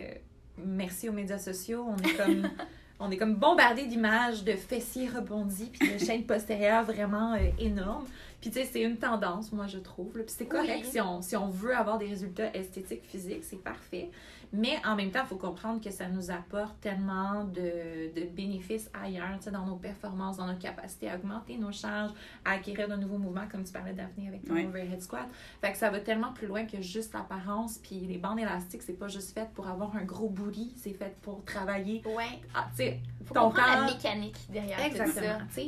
merci 0.59 1.09
aux 1.09 1.13
médias 1.13 1.39
sociaux, 1.39 1.87
on 1.89 1.97
est 1.97 2.15
comme, 2.15 2.51
on 3.01 3.11
est 3.11 3.17
comme 3.17 3.37
bombardé 3.37 3.87
d'images 3.87 4.45
de 4.45 4.53
fessiers 4.53 5.09
rebondis 5.09 5.71
puis 5.73 5.93
de 5.93 5.99
chaînes 5.99 6.25
postérieures 6.25 6.85
vraiment 6.85 7.35
euh, 7.35 7.51
énormes. 7.59 8.07
Puis 8.45 8.53
tu 8.53 8.59
sais, 8.59 8.69
c'est 8.71 8.83
une 8.83 8.99
tendance, 8.99 9.53
moi 9.53 9.67
je 9.67 9.79
trouve. 9.79 10.13
Puis 10.13 10.25
c'est 10.27 10.45
correct 10.45 10.85
si, 10.85 11.01
on, 11.01 11.23
si 11.23 11.35
on 11.35 11.49
veut 11.49 11.75
avoir 11.75 11.97
des 11.97 12.09
résultats 12.09 12.55
esthétiques, 12.55 13.03
physiques, 13.03 13.43
c'est 13.43 13.63
parfait. 13.63 14.11
Mais 14.53 14.77
en 14.85 14.97
même 14.97 15.11
temps, 15.11 15.23
il 15.25 15.29
faut 15.29 15.37
comprendre 15.37 15.83
que 15.83 15.91
ça 15.91 16.09
nous 16.09 16.31
apporte 16.31 16.79
tellement 16.83 17.45
de, 17.45 18.13
de 18.15 18.27
bénéfices 18.27 18.91
ailleurs, 19.03 19.39
dans 19.51 19.65
nos 19.65 19.77
performances, 19.77 20.37
dans 20.37 20.47
notre 20.47 20.59
capacité 20.59 21.11
à 21.11 21.17
augmenter 21.17 21.57
nos 21.57 21.73
charges, 21.73 22.13
à 22.45 22.51
acquérir 22.51 22.87
de 22.87 22.97
nouveaux 22.97 23.17
mouvements, 23.17 23.49
comme 23.51 23.65
tu 23.65 23.73
parlais 23.73 23.95
Daphné 23.95 24.29
avec 24.29 24.45
ton 24.45 24.63
overhead 24.63 25.01
squat. 25.01 25.27
Fait 25.63 25.73
que 25.73 25.79
ça 25.79 25.89
va 25.89 26.01
tellement 26.01 26.35
plus 26.35 26.47
loin 26.47 26.67
que 26.67 26.83
juste 26.83 27.15
l'apparence. 27.15 27.79
Puis 27.79 28.01
les 28.01 28.19
bandes 28.19 28.41
élastiques, 28.41 28.83
c'est 28.83 28.99
pas 28.99 29.09
juste 29.09 29.33
fait 29.33 29.49
pour 29.55 29.69
avoir 29.69 29.97
un 29.97 30.05
gros 30.05 30.29
booty, 30.29 30.75
c'est 30.77 30.93
fait 30.93 31.17
pour 31.23 31.43
travailler. 31.47 32.03
Ouais. 32.05 32.41
Ah, 32.55 32.67
tu 32.77 32.85
sais, 32.85 33.01
ton 33.27 33.51
corps. 33.51 33.55
la 33.55 33.87
mécanique 33.87 34.37
derrière 34.51 34.85
Exactement. 34.85 35.39
Tout 35.49 35.55
ça. 35.55 35.63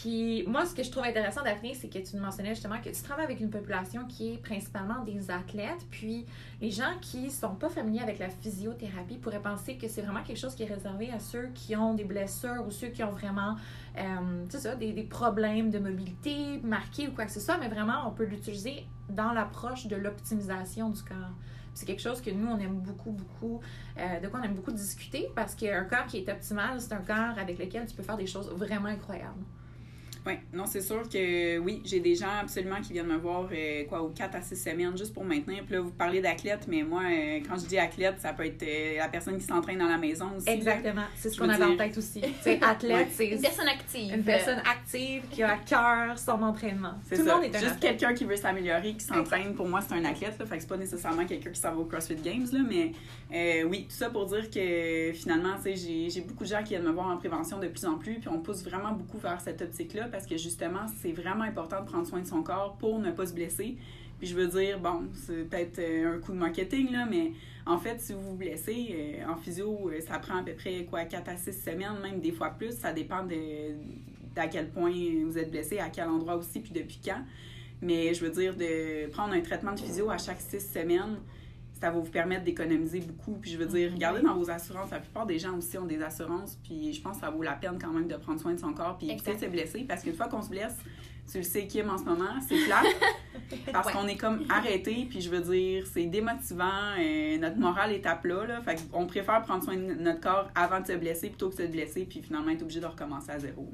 Puis 0.00 0.44
moi, 0.46 0.64
ce 0.64 0.76
que 0.76 0.84
je 0.84 0.92
trouve 0.92 1.02
intéressant, 1.02 1.42
Daphné, 1.42 1.74
c'est 1.74 1.88
que 1.88 1.98
tu 1.98 2.14
nous 2.14 2.22
mentionnais 2.22 2.50
justement 2.50 2.80
que 2.80 2.88
tu 2.88 3.02
travailles 3.02 3.24
avec 3.24 3.40
une 3.40 3.50
population 3.50 4.04
qui 4.06 4.34
est 4.34 4.38
principalement 4.38 5.02
des 5.02 5.28
athlètes. 5.28 5.84
Puis 5.90 6.24
les 6.60 6.70
gens 6.70 6.92
qui 7.00 7.32
sont 7.32 7.56
pas 7.56 7.68
familiers 7.68 8.02
avec 8.02 8.20
la 8.20 8.28
physiothérapie 8.28 9.16
pourraient 9.16 9.42
penser 9.42 9.76
que 9.76 9.88
c'est 9.88 10.02
vraiment 10.02 10.22
quelque 10.22 10.38
chose 10.38 10.54
qui 10.54 10.62
est 10.62 10.72
réservé 10.72 11.10
à 11.10 11.18
ceux 11.18 11.48
qui 11.52 11.74
ont 11.74 11.94
des 11.94 12.04
blessures 12.04 12.64
ou 12.64 12.70
ceux 12.70 12.88
qui 12.88 13.02
ont 13.02 13.10
vraiment, 13.10 13.56
euh, 13.98 14.76
des, 14.78 14.92
des, 14.92 15.02
problèmes 15.02 15.70
de 15.70 15.80
mobilité 15.80 16.60
marqués 16.62 17.08
ou 17.08 17.10
quoi 17.10 17.24
que 17.24 17.32
ce 17.32 17.40
soit. 17.40 17.58
Mais 17.58 17.68
vraiment, 17.68 18.06
on 18.06 18.12
peut 18.12 18.24
l'utiliser 18.24 18.86
dans 19.08 19.32
l'approche 19.32 19.88
de 19.88 19.96
l'optimisation 19.96 20.90
du 20.90 21.02
corps. 21.02 21.34
C'est 21.74 21.86
quelque 21.86 22.02
chose 22.02 22.20
que 22.20 22.30
nous, 22.30 22.46
on 22.46 22.58
aime 22.60 22.78
beaucoup, 22.78 23.10
beaucoup, 23.10 23.60
euh, 23.98 24.20
de 24.20 24.28
quoi 24.28 24.38
on 24.38 24.44
aime 24.44 24.54
beaucoup 24.54 24.72
discuter 24.72 25.28
parce 25.34 25.56
qu'un 25.56 25.84
corps 25.84 26.06
qui 26.06 26.18
est 26.18 26.28
optimal, 26.28 26.80
c'est 26.80 26.92
un 26.92 27.02
corps 27.02 27.36
avec 27.36 27.58
lequel 27.58 27.86
tu 27.86 27.96
peux 27.96 28.04
faire 28.04 28.16
des 28.16 28.28
choses 28.28 28.48
vraiment 28.50 28.90
incroyables. 28.90 29.42
Oui, 30.28 30.34
non, 30.52 30.66
c'est 30.66 30.82
sûr 30.82 31.08
que 31.08 31.56
oui, 31.58 31.80
j'ai 31.86 32.00
des 32.00 32.14
gens 32.14 32.40
absolument 32.42 32.82
qui 32.82 32.92
viennent 32.92 33.06
me 33.06 33.16
voir 33.16 33.48
euh, 33.50 33.84
quoi, 33.84 34.02
aux 34.02 34.10
4 34.10 34.36
à 34.36 34.42
6 34.42 34.56
semaines 34.56 34.98
juste 34.98 35.14
pour 35.14 35.24
maintenir. 35.24 35.64
Puis 35.64 35.74
là, 35.74 35.80
vous 35.80 35.90
parlez 35.90 36.20
d'athlète, 36.20 36.66
mais 36.68 36.82
moi, 36.82 37.00
euh, 37.04 37.40
quand 37.48 37.56
je 37.56 37.64
dis 37.64 37.78
athlète, 37.78 38.20
ça 38.20 38.34
peut 38.34 38.44
être 38.44 38.62
euh, 38.62 38.98
la 38.98 39.08
personne 39.08 39.38
qui 39.38 39.44
s'entraîne 39.44 39.78
dans 39.78 39.88
la 39.88 39.96
maison 39.96 40.26
aussi. 40.36 40.50
Exactement, 40.50 41.06
c'est 41.16 41.30
ce 41.30 41.38
qu'on 41.38 41.48
avait 41.48 41.64
en 41.64 41.78
tête 41.78 41.96
aussi. 41.96 42.20
c'est 42.42 42.62
athlète, 42.62 43.08
c'est 43.12 43.28
une 43.28 43.40
personne 43.40 43.68
active. 43.68 44.14
Une 44.14 44.22
personne 44.22 44.58
active 44.58 45.22
qui 45.30 45.42
a 45.42 45.52
à 45.52 45.56
cœur 45.56 46.18
son 46.18 46.42
entraînement. 46.42 46.92
C'est 47.08 47.16
Tout 47.16 47.24
le 47.24 47.32
monde 47.32 47.44
est 47.44 47.56
un 47.56 47.60
Juste 47.60 47.80
quelqu'un 47.80 48.12
qui 48.12 48.26
veut 48.26 48.36
s'améliorer, 48.36 48.92
qui 48.92 49.06
s'entraîne, 49.06 49.54
pour 49.54 49.66
moi, 49.66 49.80
c'est 49.80 49.94
un 49.94 50.04
athlète. 50.04 50.38
Là, 50.38 50.44
fait 50.44 50.56
que 50.56 50.60
c'est 50.60 50.68
pas 50.68 50.76
nécessairement 50.76 51.24
quelqu'un 51.24 51.50
qui 51.50 51.60
s'en 51.60 51.70
va 51.70 51.78
au 51.78 51.86
CrossFit 51.86 52.16
Games, 52.16 52.46
là, 52.52 52.60
mais 52.68 53.64
oui, 53.64 53.86
tout 53.88 53.96
ça 53.96 54.10
pour 54.10 54.26
dire 54.26 54.50
que 54.50 55.12
finalement, 55.14 55.54
j'ai 55.64 56.20
beaucoup 56.20 56.44
de 56.44 56.50
gens 56.50 56.62
qui 56.62 56.70
viennent 56.74 56.82
me 56.82 56.92
voir 56.92 57.08
en 57.08 57.16
prévention 57.16 57.58
de 57.58 57.68
plus 57.68 57.86
en 57.86 57.96
plus, 57.96 58.16
puis 58.16 58.28
on 58.28 58.40
pousse 58.40 58.62
vraiment 58.62 58.92
beaucoup 58.92 59.16
vers 59.16 59.40
cette 59.40 59.62
optique-là 59.62 60.08
parce 60.18 60.26
que 60.26 60.36
justement, 60.36 60.86
c'est 61.00 61.12
vraiment 61.12 61.44
important 61.44 61.80
de 61.80 61.86
prendre 61.86 62.04
soin 62.04 62.20
de 62.20 62.26
son 62.26 62.42
corps 62.42 62.76
pour 62.76 62.98
ne 62.98 63.12
pas 63.12 63.24
se 63.24 63.32
blesser. 63.32 63.76
Puis 64.18 64.26
je 64.26 64.34
veux 64.34 64.48
dire, 64.48 64.80
bon, 64.80 65.04
c'est 65.14 65.48
peut-être 65.48 65.78
euh, 65.78 66.16
un 66.16 66.18
coup 66.18 66.32
de 66.32 66.38
marketing, 66.38 66.90
là, 66.90 67.06
mais 67.08 67.30
en 67.64 67.78
fait, 67.78 68.00
si 68.00 68.14
vous 68.14 68.22
vous 68.22 68.34
blessez, 68.34 69.20
euh, 69.22 69.30
en 69.30 69.36
physio, 69.36 69.90
euh, 69.90 70.00
ça 70.00 70.18
prend 70.18 70.38
à 70.38 70.42
peu 70.42 70.54
près 70.54 70.84
quoi, 70.86 71.04
4 71.04 71.28
à 71.28 71.36
6 71.36 71.52
semaines, 71.52 72.00
même 72.02 72.18
des 72.18 72.32
fois 72.32 72.50
plus. 72.50 72.76
Ça 72.76 72.92
dépend 72.92 73.22
de, 73.22 73.74
d'à 74.34 74.48
quel 74.48 74.70
point 74.70 74.90
vous 75.24 75.38
êtes 75.38 75.52
blessé, 75.52 75.78
à 75.78 75.88
quel 75.88 76.08
endroit 76.08 76.34
aussi, 76.34 76.58
puis 76.58 76.72
depuis 76.72 76.98
quand. 77.04 77.22
Mais 77.80 78.12
je 78.12 78.24
veux 78.24 78.32
dire, 78.32 78.56
de 78.56 79.08
prendre 79.12 79.34
un 79.34 79.40
traitement 79.40 79.74
de 79.74 79.78
physio 79.78 80.10
à 80.10 80.18
chaque 80.18 80.40
6 80.40 80.72
semaines, 80.72 81.18
ça 81.80 81.90
va 81.90 81.98
vous 81.98 82.10
permettre 82.10 82.44
d'économiser 82.44 83.00
beaucoup. 83.00 83.38
Puis 83.40 83.50
je 83.52 83.58
veux 83.58 83.66
dire, 83.66 83.92
regardez 83.92 84.22
dans 84.22 84.34
vos 84.34 84.50
assurances. 84.50 84.90
La 84.90 85.00
plupart 85.00 85.26
des 85.26 85.38
gens 85.38 85.56
aussi 85.56 85.78
ont 85.78 85.86
des 85.86 86.02
assurances. 86.02 86.58
Puis 86.62 86.92
je 86.92 87.00
pense 87.00 87.16
que 87.16 87.20
ça 87.22 87.30
vaut 87.30 87.42
la 87.42 87.52
peine 87.52 87.78
quand 87.80 87.92
même 87.92 88.08
de 88.08 88.16
prendre 88.16 88.40
soin 88.40 88.52
de 88.52 88.58
son 88.58 88.72
corps 88.72 88.98
puis 88.98 89.10
éviter 89.10 89.34
de 89.34 89.40
se 89.40 89.46
blesser. 89.46 89.84
Parce 89.84 90.02
qu'une 90.02 90.14
fois 90.14 90.28
qu'on 90.28 90.42
se 90.42 90.50
blesse, 90.50 90.76
tu 91.30 91.38
le 91.38 91.44
sais, 91.44 91.66
Kim, 91.66 91.90
en 91.90 91.98
ce 91.98 92.04
moment, 92.04 92.40
c'est 92.48 92.64
plat. 92.64 92.82
parce 93.72 93.92
qu'on 93.92 94.08
est 94.08 94.16
comme 94.16 94.44
arrêté. 94.48 95.06
Puis 95.08 95.20
je 95.20 95.30
veux 95.30 95.40
dire, 95.40 95.86
c'est 95.92 96.06
démotivant. 96.06 96.94
Et 96.98 97.36
euh, 97.36 97.38
notre 97.38 97.58
morale 97.58 97.92
est 97.92 98.06
à 98.06 98.16
plat. 98.16 98.46
Là, 98.46 98.60
fait 98.62 98.76
qu'on 98.90 99.06
préfère 99.06 99.42
prendre 99.42 99.62
soin 99.62 99.76
de 99.76 99.94
notre 99.94 100.20
corps 100.20 100.48
avant 100.54 100.80
de 100.80 100.86
se 100.86 100.92
blesser 100.92 101.28
plutôt 101.28 101.50
que 101.50 101.56
de 101.56 101.66
se 101.66 101.68
blesser. 101.70 102.06
Puis 102.06 102.22
finalement 102.22 102.50
être 102.50 102.62
obligé 102.62 102.80
de 102.80 102.86
recommencer 102.86 103.30
à 103.30 103.38
zéro 103.38 103.70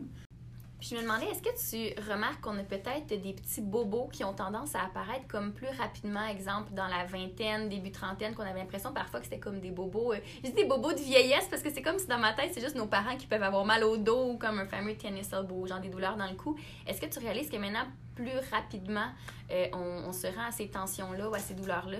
je 0.85 0.95
me 0.95 1.01
demandais, 1.01 1.25
est-ce 1.27 1.41
que 1.41 1.95
tu 1.95 2.11
remarques 2.11 2.43
qu'on 2.43 2.59
a 2.59 2.63
peut-être 2.63 3.07
des 3.07 3.33
petits 3.33 3.63
bobos 3.63 4.09
qui 4.13 4.23
ont 4.23 4.35
tendance 4.35 4.75
à 4.75 4.83
apparaître 4.83 5.27
comme 5.29 5.55
plus 5.55 5.69
rapidement, 5.79 6.27
exemple, 6.27 6.75
dans 6.75 6.87
la 6.87 7.07
vingtaine, 7.07 7.71
début 7.71 7.91
trentaine, 7.91 8.35
qu'on 8.35 8.43
avait 8.43 8.59
l'impression 8.59 8.93
parfois 8.93 9.21
que 9.21 9.25
c'était 9.25 9.39
comme 9.39 9.61
des 9.61 9.71
bobos. 9.71 10.13
Euh, 10.13 10.19
je 10.43 10.51
dis 10.51 10.55
des 10.55 10.67
bobos 10.67 10.93
de 10.93 11.01
vieillesse 11.01 11.47
parce 11.49 11.63
que 11.63 11.73
c'est 11.73 11.81
comme 11.81 11.99
si 11.99 12.07
dans 12.07 12.19
ma 12.19 12.35
tête, 12.35 12.51
c'est 12.53 12.61
juste 12.61 12.77
nos 12.77 12.87
parents 12.87 13.17
qui 13.17 13.27
peuvent 13.27 13.43
avoir 13.43 13.65
mal 13.65 13.83
au 13.83 13.97
dos 13.97 14.33
ou 14.33 14.37
comme 14.37 14.59
un 14.59 14.67
fameux 14.67 14.95
tennis 14.95 15.33
elbow, 15.33 15.67
genre 15.67 15.81
des 15.81 15.89
douleurs 15.89 16.17
dans 16.17 16.29
le 16.29 16.37
cou. 16.37 16.55
Est-ce 16.87 17.01
que 17.01 17.07
tu 17.07 17.19
réalises 17.19 17.49
que 17.49 17.57
maintenant, 17.57 17.87
plus 18.15 18.39
rapidement, 18.53 19.09
euh, 19.53 19.67
on, 19.73 20.09
on 20.09 20.13
se 20.13 20.27
rend 20.27 20.49
à 20.49 20.53
ces 20.53 20.69
tensions-là 20.69 21.31
ou 21.31 21.35
à 21.35 21.39
ces 21.39 21.55
douleurs-là? 21.55 21.99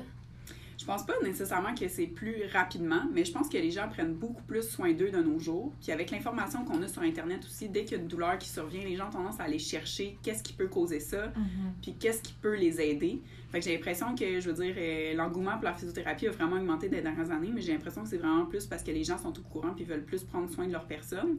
Je 0.85 0.87
pense 0.87 1.07
pas 1.07 1.15
nécessairement 1.23 1.75
que 1.75 1.89
c'est 1.89 2.07
plus 2.07 2.43
rapidement, 2.53 3.05
mais 3.11 3.25
je 3.25 3.33
pense 3.33 3.49
que 3.49 3.57
les 3.57 3.71
gens 3.71 3.89
prennent 3.89 4.13
beaucoup 4.13 4.43
plus 4.43 4.69
soin 4.69 4.93
d'eux 4.93 5.11
de 5.11 5.17
nos 5.17 5.39
jours. 5.39 5.73
Puis 5.81 5.91
avec 5.93 6.11
l'information 6.11 6.63
qu'on 6.67 6.83
a 6.83 6.89
sur 6.89 7.01
Internet 7.01 7.43
aussi, 7.47 7.71
dès 7.71 7.87
qu'il 7.87 7.97
y 7.97 8.01
a 8.01 8.03
une 8.03 8.09
douleur 8.09 8.37
qui 8.37 8.51
survient, 8.51 8.85
les 8.85 8.95
gens 8.95 9.09
ont 9.09 9.13
tendance 9.13 9.41
à 9.41 9.45
aller 9.45 9.59
chercher 9.59 10.19
qu'est-ce 10.23 10.43
qui 10.43 10.53
peut 10.53 10.67
causer 10.67 11.01
ça, 11.01 11.29
mm-hmm. 11.29 11.81
puis 11.81 11.95
qu'est-ce 11.99 12.21
qui 12.21 12.35
peut 12.35 12.55
les 12.55 12.83
aider. 12.83 13.23
Fait 13.51 13.61
que 13.61 13.65
j'ai 13.65 13.73
l'impression 13.73 14.15
que, 14.15 14.41
je 14.41 14.51
veux 14.51 14.63
dire, 14.63 14.75
euh, 14.77 15.15
l'engouement 15.15 15.53
pour 15.53 15.65
la 15.65 15.73
physiothérapie 15.73 16.27
a 16.27 16.33
vraiment 16.33 16.57
augmenté 16.57 16.91
des 16.91 17.01
dernières 17.01 17.31
années, 17.31 17.51
mais 17.51 17.63
j'ai 17.63 17.73
l'impression 17.73 18.03
que 18.03 18.11
c'est 18.11 18.19
vraiment 18.19 18.45
plus 18.45 18.67
parce 18.67 18.83
que 18.83 18.91
les 18.91 19.05
gens 19.05 19.17
sont 19.17 19.33
au 19.39 19.43
courant 19.43 19.73
puis 19.75 19.87
veulent 19.87 20.05
plus 20.05 20.23
prendre 20.23 20.51
soin 20.51 20.67
de 20.67 20.73
leur 20.73 20.85
personne. 20.85 21.39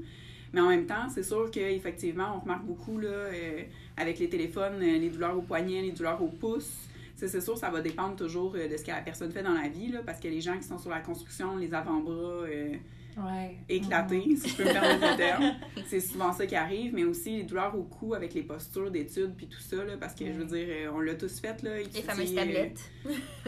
Mais 0.54 0.62
en 0.62 0.70
même 0.70 0.88
temps, 0.88 1.08
c'est 1.14 1.22
sûr 1.22 1.52
qu'effectivement, 1.52 2.36
on 2.36 2.40
remarque 2.40 2.66
beaucoup 2.66 2.98
là, 2.98 3.10
euh, 3.10 3.62
avec 3.96 4.18
les 4.18 4.28
téléphones, 4.28 4.82
euh, 4.82 4.98
les 4.98 5.12
douleurs 5.12 5.38
au 5.38 5.44
poignet, 5.44 5.84
les 5.84 5.92
douleurs 5.92 6.24
au 6.24 6.30
pouce 6.30 6.88
c'est 7.16 7.42
sûr, 7.42 7.58
ça 7.58 7.70
va 7.70 7.82
dépendre 7.82 8.16
toujours 8.16 8.56
euh, 8.56 8.68
de 8.68 8.78
ce 8.78 8.84
que 8.84 8.92
la 8.92 9.02
personne 9.02 9.32
fait 9.32 9.44
dans 9.44 9.54
la 9.54 9.70
vie, 9.70 9.88
là, 9.88 10.02
parce 10.06 10.20
que 10.20 10.28
les 10.28 10.42
gens 10.42 10.58
qui 10.58 10.64
sont 10.64 10.78
sur 10.78 10.90
la 10.90 11.00
construction, 11.00 11.56
les 11.56 11.74
avant-bras, 11.74 12.46
euh, 13.18 13.22
ouais. 13.22 13.58
éclaté, 13.70 14.36
si 14.36 14.50
je 14.50 14.58
peux 14.58 14.64
me 14.64 14.74
permettre 14.74 15.12
le 15.12 15.18
terme. 15.18 15.56
C'est 15.88 16.00
souvent 16.00 16.34
ça 16.34 16.46
qui 16.46 16.56
arrive, 16.56 16.94
mais 16.94 17.04
aussi 17.04 17.38
les 17.38 17.44
douleurs 17.44 17.78
au 17.78 17.84
cou 17.84 18.14
avec 18.14 18.34
les 18.34 18.44
postures 18.44 18.92
d'études 18.92 19.36
puis 19.36 19.48
tout 19.48 19.60
ça, 19.60 19.84
là, 19.84 19.98
parce 20.00 20.16
que 20.16 20.26
je 20.26 20.32
veux 20.32 20.46
dire, 20.46 20.68
euh, 20.70 20.92
on 20.94 21.00
l'a 21.00 21.16
tous 21.16 21.40
fait. 21.40 21.62
Là, 21.64 21.78
les 21.78 22.02
fameuses 22.02 22.34
tablettes. 22.34 22.92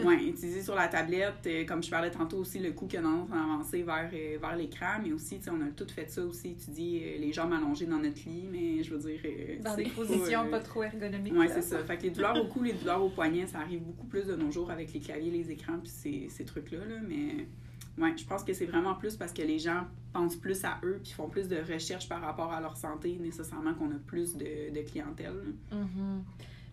oui, 0.04 0.28
utiliser 0.28 0.62
sur 0.62 0.74
la 0.74 0.88
tablette, 0.88 1.46
euh, 1.46 1.64
comme 1.64 1.82
je 1.82 1.90
parlais 1.90 2.10
tantôt 2.10 2.38
aussi, 2.38 2.58
le 2.58 2.72
cou 2.72 2.86
qui 2.86 2.96
a 2.96 3.02
tendance 3.02 3.30
à 3.32 3.42
avancer 3.42 3.82
vers, 3.82 4.10
euh, 4.12 4.38
vers 4.40 4.56
l'écran, 4.56 5.00
mais 5.02 5.12
aussi, 5.12 5.40
on 5.50 5.60
a 5.60 5.70
tout 5.70 5.86
fait 5.92 6.10
ça 6.10 6.22
aussi, 6.22 6.50
étudier 6.50 7.18
les 7.18 7.32
jambes 7.32 7.52
allongées 7.52 7.86
dans 7.86 7.98
notre 7.98 8.24
lit, 8.26 8.48
mais 8.50 8.82
je 8.82 8.94
veux 8.94 9.10
dire. 9.10 9.20
dans 9.62 9.76
des 9.76 9.84
positions 9.84 10.48
pas, 10.50 10.60
trop 10.60 10.82
ergonomiques. 10.82 11.34
Oui, 11.36 11.46
c'est 11.52 11.62
ça. 11.62 11.78
Fait 11.84 11.96
que 11.96 12.02
les 12.04 12.10
douleurs 12.10 12.36
au 12.36 12.46
cou, 12.46 12.62
les 12.62 12.72
douleurs 12.72 13.02
au 13.02 13.08
poignet, 13.08 13.46
ça 13.46 13.60
arrive 13.60 13.80
beaucoup 13.80 14.06
plus 14.06 14.26
de 14.26 14.36
nos 14.36 14.50
jours 14.50 14.70
avec 14.70 14.92
les 14.92 15.00
claviers, 15.00 15.30
les 15.30 15.50
écrans, 15.50 15.78
puis 15.78 15.90
ces, 15.90 16.28
ces 16.28 16.44
trucs-là, 16.44 16.84
là, 16.84 16.96
mais. 17.06 17.46
Oui, 17.98 18.16
je 18.16 18.24
pense 18.24 18.44
que 18.44 18.52
c'est 18.52 18.66
vraiment 18.66 18.94
plus 18.94 19.16
parce 19.16 19.32
que 19.32 19.42
les 19.42 19.58
gens 19.58 19.82
pensent 20.12 20.36
plus 20.36 20.64
à 20.64 20.78
eux 20.84 21.00
puis 21.02 21.12
font 21.12 21.28
plus 21.28 21.48
de 21.48 21.56
recherches 21.56 22.08
par 22.08 22.20
rapport 22.20 22.52
à 22.52 22.60
leur 22.60 22.76
santé, 22.76 23.18
nécessairement 23.20 23.74
qu'on 23.74 23.90
a 23.90 23.98
plus 24.06 24.36
de, 24.36 24.74
de 24.74 24.88
clientèle. 24.88 25.54
Mm-hmm. 25.72 26.20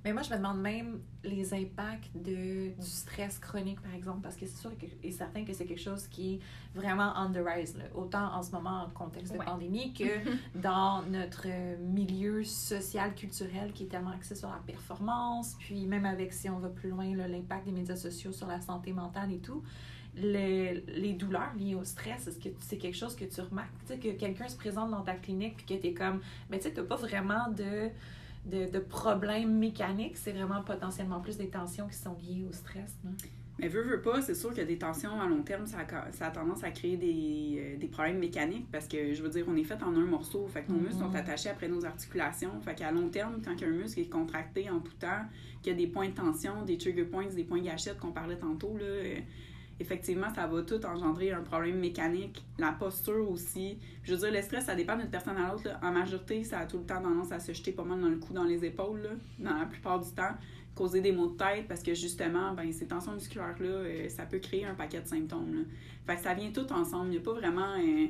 Mais 0.05 0.13
moi, 0.13 0.21
je 0.21 0.29
me 0.29 0.37
demande 0.37 0.61
même 0.61 0.99
les 1.23 1.51
impacts 1.55 2.11
de, 2.13 2.79
du 2.79 2.87
stress 2.87 3.39
chronique, 3.39 3.81
par 3.81 3.91
exemple, 3.95 4.19
parce 4.21 4.35
que 4.35 4.45
c'est 4.45 4.61
sûr 4.61 4.71
et 5.01 5.11
certain 5.11 5.43
que 5.43 5.51
c'est 5.51 5.65
quelque 5.65 5.81
chose 5.81 6.05
qui 6.05 6.35
est 6.35 6.39
vraiment 6.75 7.11
on 7.17 7.31
the 7.31 7.39
rise, 7.43 7.75
là. 7.75 7.85
autant 7.95 8.31
en 8.35 8.43
ce 8.43 8.51
moment 8.51 8.83
en 8.83 8.89
contexte 8.91 9.33
de 9.33 9.39
pandémie 9.39 9.93
que 9.93 10.03
dans 10.61 11.01
notre 11.09 11.47
milieu 11.79 12.43
social, 12.43 13.15
culturel 13.15 13.73
qui 13.73 13.85
est 13.85 13.87
tellement 13.87 14.11
axé 14.11 14.35
sur 14.35 14.49
la 14.49 14.61
performance, 14.63 15.55
puis 15.57 15.87
même 15.87 16.05
avec, 16.05 16.33
si 16.33 16.51
on 16.51 16.59
va 16.59 16.69
plus 16.69 16.91
loin, 16.91 17.11
l'impact 17.15 17.65
des 17.65 17.71
médias 17.71 17.95
sociaux 17.95 18.31
sur 18.31 18.45
la 18.45 18.61
santé 18.61 18.93
mentale 18.93 19.33
et 19.33 19.39
tout. 19.39 19.63
Les, 20.17 20.81
les, 20.87 21.13
douleurs 21.13 21.53
liées 21.57 21.75
au 21.75 21.83
stress, 21.83 22.27
est-ce 22.27 22.39
que 22.39 22.49
c'est 22.59 22.77
quelque 22.77 22.95
chose 22.95 23.15
que 23.15 23.25
tu 23.25 23.41
remarques? 23.41 23.73
Tu 23.85 23.93
sais, 23.93 23.99
que 23.99 24.17
quelqu'un 24.17 24.47
se 24.47 24.55
présente 24.55 24.91
dans 24.91 25.01
ta 25.01 25.15
clinique 25.15 25.57
puis 25.57 25.65
que 25.65 25.81
tu 25.81 25.87
es 25.87 25.93
comme, 25.93 26.21
mais 26.49 26.57
tu 26.57 26.63
sais, 26.63 26.73
tu 26.73 26.81
pas 26.83 26.95
vraiment 26.95 27.49
de 27.51 27.89
de, 28.45 28.69
de 28.69 28.79
problèmes 28.79 29.57
mécaniques, 29.57 30.17
c'est 30.17 30.31
vraiment 30.31 30.61
potentiellement 30.61 31.19
plus 31.19 31.37
des 31.37 31.49
tensions 31.49 31.87
qui 31.87 31.97
sont 31.97 32.15
liées 32.21 32.45
au 32.47 32.53
stress. 32.53 32.95
Non? 33.03 33.11
Mais 33.57 33.69
veut, 33.69 33.83
veut 33.83 34.01
pas, 34.01 34.21
c'est 34.21 34.35
sûr 34.35 34.53
que 34.53 34.61
des 34.61 34.77
tensions 34.77 35.19
à 35.21 35.27
long 35.27 35.41
terme, 35.41 35.65
ça 35.65 35.77
a, 35.79 36.11
ça 36.11 36.27
a 36.27 36.31
tendance 36.31 36.63
à 36.65 36.71
créer 36.71 36.97
des, 36.97 37.57
euh, 37.57 37.77
des, 37.77 37.87
problèmes 37.87 38.19
mécaniques 38.19 38.69
parce 38.69 38.85
que, 38.85 39.13
je 39.13 39.23
veux 39.23 39.29
dire, 39.29 39.45
on 39.47 39.55
est 39.55 39.63
fait 39.63 39.81
en 39.81 39.95
un 39.95 40.05
morceau. 40.05 40.45
Fait 40.47 40.63
que 40.63 40.73
nos 40.73 40.79
muscles 40.79 40.99
sont 40.99 41.09
mm-hmm. 41.09 41.15
attachés 41.15 41.49
après 41.49 41.69
nos 41.69 41.85
articulations. 41.85 42.59
Fait 42.59 42.75
qu'à 42.75 42.91
long 42.91 43.07
terme, 43.07 43.41
quand 43.43 43.55
un 43.63 43.69
muscle 43.69 44.01
est 44.01 44.09
contracté 44.09 44.69
en 44.69 44.79
tout 44.79 44.93
temps, 44.99 45.23
qu'il 45.63 45.71
y 45.71 45.75
a 45.75 45.77
des 45.77 45.87
points 45.87 46.09
de 46.09 46.13
tension, 46.13 46.63
des 46.65 46.77
trigger 46.77 47.05
points, 47.05 47.27
des 47.27 47.45
points 47.45 47.61
gâchettes 47.61 47.97
qu'on 47.97 48.11
parlait 48.11 48.37
tantôt, 48.37 48.75
là, 48.77 48.83
euh, 48.83 49.19
effectivement, 49.79 50.33
ça 50.33 50.47
va 50.47 50.61
tout 50.61 50.83
engendrer 50.85 51.31
un 51.31 51.41
problème 51.41 51.79
mécanique, 51.79 52.43
la 52.57 52.71
posture 52.71 53.29
aussi. 53.29 53.77
Je 54.03 54.13
veux 54.13 54.19
dire, 54.19 54.31
le 54.31 54.41
stress, 54.41 54.65
ça 54.65 54.75
dépend 54.75 54.95
d'une 54.95 55.09
personne 55.09 55.37
à 55.37 55.51
l'autre. 55.51 55.69
En 55.81 55.91
majorité, 55.91 56.43
ça 56.43 56.59
a 56.59 56.65
tout 56.65 56.77
le 56.77 56.85
temps 56.85 57.01
tendance 57.01 57.31
à 57.31 57.39
se 57.39 57.53
jeter 57.53 57.71
pas 57.71 57.83
mal 57.83 57.99
dans 57.99 58.09
le 58.09 58.17
cou, 58.17 58.33
dans 58.33 58.43
les 58.43 58.63
épaules, 58.63 59.01
là, 59.01 59.09
dans 59.39 59.57
la 59.57 59.65
plupart 59.65 59.99
du 59.99 60.11
temps. 60.11 60.35
Causer 60.75 60.99
des 60.99 61.13
maux 61.13 61.27
de 61.27 61.37
tête 61.37 61.67
parce 61.69 61.81
que 61.81 61.93
justement, 61.93 62.53
ben, 62.53 62.71
ces 62.73 62.85
tensions 62.85 63.13
musculaires-là, 63.13 63.65
euh, 63.65 64.09
ça 64.09 64.25
peut 64.25 64.39
créer 64.39 64.65
un 64.65 64.73
paquet 64.73 64.99
de 64.99 65.07
symptômes. 65.07 65.53
Là. 65.53 65.61
Fait 66.05 66.17
que 66.17 66.21
ça 66.21 66.33
vient 66.33 66.51
tout 66.51 66.69
ensemble. 66.73 67.07
Il 67.07 67.11
n'y 67.11 67.17
a 67.17 67.21
pas 67.21 67.33
vraiment. 67.33 67.75
Euh, 67.77 68.07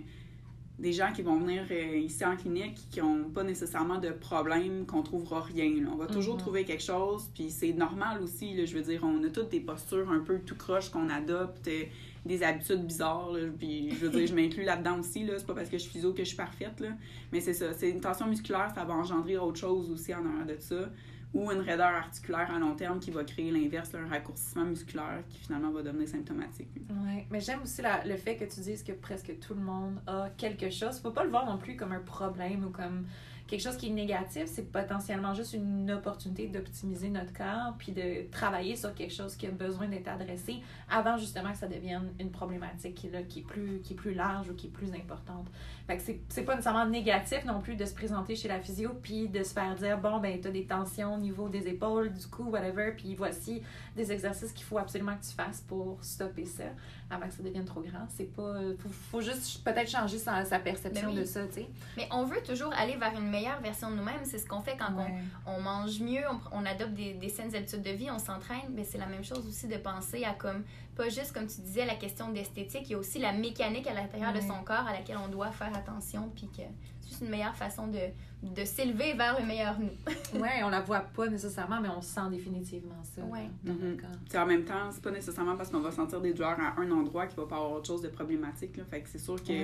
des 0.78 0.92
gens 0.92 1.12
qui 1.14 1.22
vont 1.22 1.40
venir 1.40 1.64
euh, 1.72 1.98
ici 1.98 2.26
en 2.26 2.36
clinique 2.36 2.88
qui 2.92 3.02
n'ont 3.02 3.30
pas 3.30 3.44
nécessairement 3.44 3.98
de 3.98 4.10
problème, 4.10 4.86
qu'on 4.86 5.04
trouvera 5.04 5.42
rien. 5.42 5.72
On 5.92 5.96
va 5.96 6.08
toujours 6.08 6.36
mhm. 6.36 6.42
trouver 6.42 6.66
quelque 6.66 6.84
chose, 6.84 7.30
puis 7.34 7.50
c'est 7.50 7.74
normal 7.74 8.22
aussi. 8.22 8.54
Là, 8.54 8.66
je 8.66 8.76
veux 8.76 8.82
dire, 8.82 9.02
on 9.04 9.24
a 9.24 9.30
toutes 9.30 9.50
des 9.50 9.62
postures 9.62 10.10
un 10.10 10.20
peu 10.20 10.40
tout 10.40 10.56
croche 10.56 10.90
qu'on 10.90 11.10
adopte, 11.10 11.68
euh, 11.68 11.84
des 12.26 12.44
habitudes 12.44 12.86
bizarres. 12.86 13.36
puis 13.58 13.92
je 13.92 14.06
veux 14.06 14.10
dire, 14.10 14.28
je 14.28 14.36
m'inclus 14.36 14.64
là-dedans 14.64 15.00
aussi. 15.00 15.24
Là, 15.24 15.36
c'est 15.38 15.46
pas 15.46 15.54
parce 15.54 15.70
que 15.70 15.78
je 15.78 15.84
suis 15.84 15.92
physio 15.92 16.12
que 16.12 16.24
je 16.24 16.30
suis 16.30 16.38
parfaite. 16.38 16.80
Là, 16.80 16.90
mais 17.32 17.40
c'est 17.40 17.54
ça. 17.54 17.74
C'est 17.74 17.90
une 17.90 18.02
tension 18.02 18.28
musculaire, 18.28 18.72
ça 18.76 18.84
va 18.84 18.94
engendrer 18.96 19.38
autre 19.38 19.60
chose 19.60 19.90
aussi 19.92 20.14
en 20.14 20.26
arrière 20.26 20.46
de 20.46 20.58
ça 20.60 20.90
ou 21.36 21.52
une 21.52 21.60
raideur 21.60 21.88
articulaire 21.88 22.50
à 22.50 22.58
long 22.58 22.76
terme 22.76 23.00
qui 23.00 23.12
va 23.12 23.26
créer 23.26 23.52
l'inverse, 23.52 23.94
un 23.94 24.08
raccourcissement 24.08 24.64
musculaire 24.64 25.22
qui 25.30 25.40
finalement 25.40 25.70
va 25.70 25.84
devenir 25.84 26.08
symptomatique. 26.08 26.70
Oui, 26.90 27.26
mais 27.30 27.42
j'aime 27.42 27.62
aussi 27.62 27.82
le 28.06 28.16
fait 28.16 28.38
que 28.38 28.46
tu 28.46 28.62
dises 28.62 28.84
que 28.84 28.94
presque 28.94 29.38
tout 29.40 29.54
le 29.54 29.62
monde 29.62 30.00
a 30.08 30.30
quelque 30.38 30.70
chose. 30.70 31.00
Faut 31.00 31.12
pas 31.12 31.26
le 31.26 31.30
voir 31.30 31.46
non 31.46 31.58
plus 31.58 31.76
comme 31.76 31.92
un 31.92 32.00
problème 32.00 32.64
ou 32.64 32.70
comme 32.70 33.06
quelque 33.48 33.62
chose 33.62 33.78
qui 33.78 33.88
est 33.88 33.94
négatif, 33.94 34.46
c'est 34.48 34.72
potentiellement 34.72 35.34
juste 35.34 35.54
une 35.54 35.92
opportunité 35.92 36.48
d'optimiser 36.48 37.10
notre 37.10 37.34
corps 37.34 37.76
puis 37.78 37.92
de 37.92 38.30
travailler 38.32 38.76
sur 38.76 38.94
quelque 38.96 39.14
chose 39.14 39.36
qui 39.36 39.46
a 39.48 39.52
besoin 39.52 39.88
d'être 39.88 40.08
adressé 40.08 40.62
avant 40.90 41.18
justement 41.18 41.52
que 41.52 41.58
ça 41.58 41.68
devienne 41.68 42.12
une 42.20 42.32
problématique 42.32 42.96
qui, 42.96 43.10
là, 43.10 43.22
qui, 43.22 43.40
est, 43.40 43.44
plus, 43.44 43.80
qui 43.82 43.94
est 43.94 43.96
plus 43.96 44.14
large 44.14 44.50
ou 44.50 44.54
qui 44.56 44.68
est 44.68 44.72
plus 44.72 44.94
importante. 44.94 45.48
Fait 45.88 45.98
que 45.98 46.04
c'est 46.30 46.42
pas 46.42 46.54
nécessairement 46.54 46.88
négatif 46.88 47.46
non 47.46 47.62
plus 47.62 47.76
de 47.76 47.86
se 47.86 47.94
présenter 47.94 48.36
chez 48.36 48.48
la 48.48 48.60
physio 48.60 48.92
puis 49.04 49.28
de 49.28 49.44
se 49.44 49.54
faire 49.54 49.76
dire 49.76 50.00
bon, 50.00 50.20
ben, 50.20 50.42
tu 50.42 50.48
as 50.48 50.52
des 50.52 50.66
tensions 50.66 51.14
au 51.14 51.20
niveau 51.20 51.48
des 51.48 51.68
épaules, 51.68 52.12
du 52.12 52.26
cou, 52.28 52.50
whatever, 52.50 52.94
puis 52.98 53.14
voici 53.14 53.62
des 53.96 54.12
exercices 54.12 54.52
qu'il 54.52 54.66
faut 54.66 54.80
absolument 54.80 55.16
que 55.16 55.24
tu 55.24 55.36
fasses 55.36 55.62
pour 55.62 56.04
stopper 56.04 56.46
ça 56.46 56.64
avant 57.10 57.28
que 57.28 57.34
ça 57.34 57.44
devienne 57.44 57.66
trop 57.66 57.82
grand. 57.82 58.08
C'est 58.10 58.34
pas. 58.34 58.56
Faut, 58.80 58.90
faut 58.90 59.22
juste 59.22 59.64
peut-être 59.64 59.90
changer 59.90 60.18
sa, 60.18 60.44
sa 60.44 60.58
perception 60.58 61.14
ben 61.14 61.20
de 61.20 61.24
ça, 61.24 61.46
tu 61.48 61.54
sais. 61.54 61.70
Mais 61.98 62.08
on 62.12 62.26
veut 62.26 62.42
toujours 62.44 62.74
aller 62.74 62.96
vers 62.98 63.14
une 63.14 63.30
meilleure 63.36 63.62
version 63.62 63.92
de 63.92 63.96
nous-mêmes. 63.96 64.24
C'est 64.24 64.38
ce 64.38 64.48
qu'on 64.48 64.62
fait 64.62 64.78
quand 64.78 64.94
on, 64.98 65.52
on, 65.52 65.62
mange 65.62 66.00
mieux, 66.00 66.24
on, 66.52 66.66
adopte 66.66 66.94
des, 66.94 67.14
des, 67.14 67.30
saines 67.30 67.54
habitudes 67.56 67.82
de 67.82 67.92
vie, 67.92 68.10
on 68.10 68.20
s'entraîne. 68.20 68.68
Mais 68.74 68.84
c'est 68.84 68.98
la 68.98 69.08
même 69.08 69.24
chose 69.24 69.46
aussi 69.48 69.68
de 69.68 69.78
penser 69.78 70.24
à 70.24 70.34
comme, 70.34 70.64
pas 70.96 71.10
juste 71.10 71.34
comme 71.34 71.48
tu 71.48 71.62
disais, 71.62 71.86
la 71.86 71.96
question 71.96 72.32
d'esthétique, 72.32 72.84
il 72.86 72.92
y 72.92 72.96
a 72.96 72.98
aussi 72.98 73.20
la 73.20 73.34
mécanique 73.34 73.88
à 73.88 73.94
l'intérieur 73.94 74.34
de 74.34 74.40
son 74.40 74.64
corps 74.64 74.88
à 74.88 74.94
laquelle 74.94 75.18
on 75.18 75.28
doit 75.28 75.52
faire 75.52 75.76
attention. 75.76 76.32
Puis 76.36 76.48
que 76.48 76.64
c'est 77.02 77.10
juste 77.10 77.22
une 77.22 77.30
meilleure 77.30 77.56
façon 77.56 77.88
de, 77.88 78.00
de 78.42 78.66
s'élever 78.66 79.14
vers 79.14 79.40
le 79.40 79.46
meilleur 79.46 79.78
nous. 79.80 79.90
oui, 80.42 80.50
on 80.64 80.70
la 80.70 80.82
voit 80.82 81.02
pas 81.02 81.28
nécessairement, 81.28 81.82
mais 81.82 81.90
on 81.90 82.02
sent 82.02 82.30
définitivement 82.32 83.02
ça 83.04 83.22
ouais. 83.24 83.50
dans 83.64 83.74
mm 83.74 83.98
-hmm. 83.98 84.40
En 84.44 84.46
même 84.46 84.64
temps, 84.64 84.92
c'est 84.92 85.04
pas 85.04 85.12
nécessairement 85.12 85.58
parce 85.58 85.70
qu'on 85.70 85.82
va 85.82 85.92
sentir 85.92 86.22
des 86.22 86.34
douleurs 86.34 86.60
à 86.60 86.80
un 86.82 86.90
endroit 86.92 87.28
qu'il 87.28 87.38
va 87.42 87.48
pas 87.48 87.58
avoir 87.58 87.74
autre 87.74 87.88
chose 87.88 88.02
de 88.02 88.10
problématique. 88.20 88.78
Là. 88.78 88.84
Fait 88.92 89.02
que 89.02 89.10
c'est 89.10 89.24
sûr 89.28 89.38
que 89.48 89.58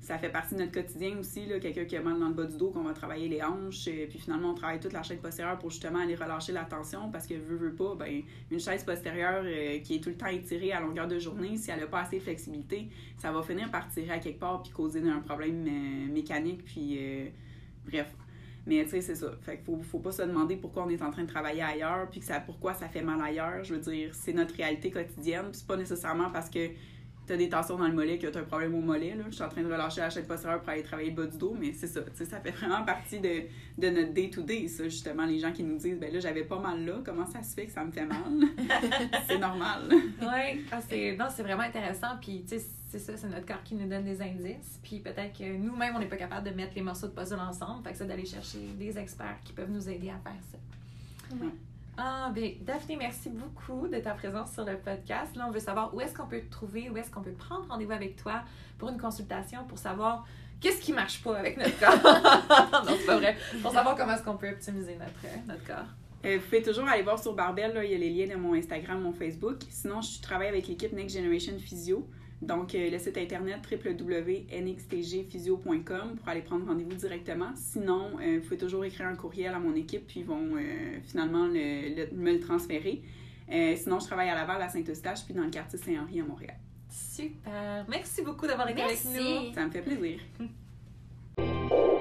ça 0.00 0.16
fait 0.16 0.30
partie 0.30 0.54
de 0.54 0.60
notre 0.60 0.72
quotidien 0.72 1.18
aussi. 1.18 1.46
Quelqu'un 1.60 1.84
qui 1.84 1.96
a 1.96 2.00
mal 2.00 2.18
dans 2.18 2.28
le 2.28 2.34
bas 2.34 2.44
du 2.44 2.56
dos, 2.56 2.70
qu'on 2.70 2.82
va 2.82 2.92
travailler 2.92 3.28
les 3.28 3.42
hanches, 3.42 3.88
et 3.88 4.06
puis 4.06 4.18
finalement 4.18 4.50
on 4.50 4.54
travaille 4.54 4.80
toute 4.80 4.92
la 4.92 5.02
chaîne 5.02 5.18
postérieure 5.18 5.58
pour 5.58 5.70
justement 5.70 5.98
aller 5.98 6.14
relâcher 6.14 6.52
la 6.52 6.64
tension 6.64 7.10
parce 7.10 7.26
que 7.26 7.34
veut, 7.34 7.56
veut 7.56 7.74
pas, 7.74 7.94
ben, 7.94 8.22
une 8.50 8.60
chaise 8.60 8.84
postérieure 8.84 9.42
euh, 9.44 9.80
qui 9.80 9.96
est 9.96 10.00
tout 10.00 10.10
le 10.10 10.16
temps 10.16 10.28
étirée 10.28 10.72
à 10.72 10.80
longueur 10.80 11.08
de 11.08 11.18
journée, 11.18 11.56
si 11.56 11.70
elle 11.70 11.80
n'a 11.80 11.86
pas 11.86 12.00
assez 12.00 12.18
de 12.18 12.22
flexibilité, 12.22 12.88
ça 13.18 13.32
va 13.32 13.42
finir 13.42 13.70
par 13.70 13.88
tirer 13.88 14.12
à 14.12 14.18
quelque 14.18 14.38
part 14.38 14.62
puis 14.62 14.72
causer 14.72 15.06
un 15.08 15.20
problème 15.20 15.66
euh, 15.66 16.12
mécanique. 16.12 16.64
Puis 16.64 16.96
euh, 16.98 17.28
bref. 17.86 18.14
Mais 18.66 18.84
tu 18.84 18.90
sais, 18.90 19.00
c'est 19.00 19.14
ça. 19.14 19.30
Fait 19.40 19.56
qu'il 19.56 19.64
faut, 19.64 19.78
faut 19.82 19.98
pas 19.98 20.12
se 20.12 20.22
demander 20.22 20.56
pourquoi 20.56 20.84
on 20.84 20.90
est 20.90 21.00
en 21.02 21.10
train 21.10 21.22
de 21.22 21.28
travailler 21.28 21.62
ailleurs, 21.62 22.08
puis 22.10 22.20
que 22.20 22.26
ça, 22.26 22.38
pourquoi 22.38 22.74
ça 22.74 22.86
fait 22.86 23.00
mal 23.00 23.18
ailleurs. 23.22 23.64
Je 23.64 23.74
veux 23.74 23.80
dire, 23.80 24.14
c'est 24.14 24.34
notre 24.34 24.54
réalité 24.54 24.90
quotidienne. 24.90 25.46
Puis 25.50 25.60
c'est 25.60 25.66
pas 25.66 25.76
nécessairement 25.76 26.30
parce 26.30 26.50
que 26.50 26.68
tu 27.28 27.34
as 27.34 27.36
des 27.36 27.48
tensions 27.50 27.76
dans 27.76 27.86
le 27.86 27.92
mollet, 27.92 28.18
que 28.18 28.26
tu 28.26 28.38
as 28.38 28.40
un 28.40 28.44
problème 28.44 28.74
au 28.74 28.80
mollet. 28.80 29.14
Là. 29.14 29.24
Je 29.28 29.34
suis 29.34 29.44
en 29.44 29.48
train 29.50 29.62
de 29.62 29.66
relâcher 29.66 30.00
la 30.00 30.08
chaîne 30.08 30.24
postérieure 30.24 30.60
pour 30.60 30.70
aller 30.70 30.82
travailler 30.82 31.10
le 31.10 31.16
bas 31.16 31.26
du 31.26 31.36
dos, 31.36 31.54
mais 31.58 31.72
c'est 31.74 31.86
ça. 31.86 32.00
Ça 32.14 32.40
fait 32.40 32.50
vraiment 32.50 32.82
partie 32.84 33.20
de, 33.20 33.42
de 33.76 33.90
notre 33.90 34.14
day-to-day, 34.14 34.66
ça, 34.66 34.84
justement. 34.84 35.26
Les 35.26 35.38
gens 35.38 35.52
qui 35.52 35.62
nous 35.62 35.76
disent, 35.76 35.98
ben 35.98 36.12
là, 36.12 36.20
j'avais 36.20 36.44
pas 36.44 36.58
mal 36.58 36.84
là, 36.84 36.94
comment 37.04 37.26
ça 37.26 37.42
se 37.42 37.54
fait 37.54 37.66
que 37.66 37.72
ça 37.72 37.84
me 37.84 37.92
fait 37.92 38.06
mal? 38.06 38.32
c'est 39.28 39.38
normal. 39.38 39.90
oui, 39.90 40.64
c'est, 40.88 41.16
non, 41.16 41.26
c'est 41.34 41.42
vraiment 41.42 41.64
intéressant. 41.64 42.16
Puis, 42.20 42.44
tu 42.48 42.58
sais, 42.58 42.64
c'est 42.88 42.98
ça, 42.98 43.14
c'est 43.14 43.28
notre 43.28 43.44
corps 43.44 43.62
qui 43.62 43.74
nous 43.74 43.86
donne 43.86 44.04
des 44.04 44.22
indices. 44.22 44.80
Puis 44.82 45.00
peut-être 45.00 45.36
que 45.38 45.56
nous-mêmes, 45.56 45.94
on 45.96 45.98
n'est 45.98 46.06
pas 46.06 46.16
capable 46.16 46.48
de 46.48 46.54
mettre 46.54 46.72
les 46.74 46.82
morceaux 46.82 47.08
de 47.08 47.12
puzzle 47.12 47.38
ensemble. 47.38 47.84
Fait 47.84 47.92
que 47.92 47.98
c'est 47.98 48.06
d'aller 48.06 48.24
chercher 48.24 48.60
des 48.78 48.96
experts 48.96 49.38
qui 49.44 49.52
peuvent 49.52 49.70
nous 49.70 49.86
aider 49.86 50.08
à 50.08 50.18
faire 50.18 50.40
ça. 50.50 50.58
Oui. 51.32 51.50
Ah, 52.00 52.30
bien, 52.32 52.52
Daphné, 52.60 52.94
merci 52.94 53.28
beaucoup 53.28 53.88
de 53.88 53.98
ta 53.98 54.12
présence 54.12 54.52
sur 54.52 54.64
le 54.64 54.76
podcast. 54.76 55.34
Là, 55.34 55.46
on 55.48 55.50
veut 55.50 55.58
savoir 55.58 55.92
où 55.92 56.00
est-ce 56.00 56.14
qu'on 56.14 56.28
peut 56.28 56.38
te 56.38 56.48
trouver, 56.48 56.88
où 56.90 56.96
est-ce 56.96 57.10
qu'on 57.10 57.22
peut 57.22 57.32
prendre 57.32 57.66
rendez-vous 57.68 57.90
avec 57.90 58.14
toi 58.14 58.42
pour 58.78 58.88
une 58.88 58.98
consultation 58.98 59.64
pour 59.64 59.78
savoir 59.78 60.24
qu'est-ce 60.60 60.80
qui 60.80 60.92
marche 60.92 61.20
pas 61.24 61.36
avec 61.36 61.56
notre 61.56 61.76
corps. 61.80 62.84
non, 62.86 62.94
c'est 62.96 63.04
pas 63.04 63.16
vrai. 63.16 63.36
Pour 63.60 63.72
savoir 63.72 63.96
comment 63.96 64.12
est-ce 64.12 64.22
qu'on 64.22 64.36
peut 64.36 64.48
optimiser 64.48 64.94
notre, 64.94 65.46
notre 65.48 65.64
corps. 65.64 65.86
Euh, 66.24 66.36
vous 66.36 66.44
pouvez 66.44 66.62
toujours 66.62 66.86
aller 66.86 67.02
voir 67.02 67.18
sur 67.18 67.34
Barbell, 67.34 67.74
là, 67.74 67.84
il 67.84 67.90
y 67.90 67.94
a 67.96 67.98
les 67.98 68.10
liens 68.10 68.32
de 68.32 68.40
mon 68.40 68.54
Instagram, 68.54 69.00
mon 69.00 69.12
Facebook. 69.12 69.56
Sinon, 69.68 70.00
je 70.00 70.22
travaille 70.22 70.48
avec 70.48 70.68
l'équipe 70.68 70.92
Next 70.92 71.16
Generation 71.16 71.58
Physio. 71.58 72.08
Donc, 72.40 72.74
euh, 72.74 72.90
le 72.90 72.98
site 72.98 73.18
internet 73.18 73.60
www.nxtgphysio.com 73.70 76.16
pour 76.16 76.28
aller 76.28 76.40
prendre 76.42 76.66
rendez-vous 76.66 76.94
directement. 76.94 77.50
Sinon, 77.56 78.18
euh, 78.20 78.38
vous 78.38 78.44
pouvez 78.44 78.58
toujours 78.58 78.84
écrire 78.84 79.06
un 79.06 79.16
courriel 79.16 79.54
à 79.54 79.58
mon 79.58 79.74
équipe, 79.74 80.06
puis 80.06 80.20
ils 80.20 80.26
vont 80.26 80.54
euh, 80.56 81.00
finalement 81.04 81.48
me 81.48 82.32
le 82.32 82.40
transférer. 82.40 83.02
sinon, 83.76 83.98
je 83.98 84.06
travaille 84.06 84.28
à 84.28 84.36
Laval, 84.36 84.62
à 84.62 84.68
Saint-Eustache, 84.68 85.24
puis 85.24 85.34
dans 85.34 85.42
le 85.42 85.50
quartier 85.50 85.76
Saint-Henri 85.78 86.20
à 86.20 86.24
Montréal. 86.24 86.58
Super. 86.88 87.84
Merci 87.88 88.22
beaucoup 88.22 88.46
d'avoir 88.46 88.68
été 88.68 88.82
avec 88.82 89.04
nous. 89.04 89.52
Ça 89.52 89.66
me 89.66 89.70
fait 89.70 89.82
plaisir. 89.82 90.20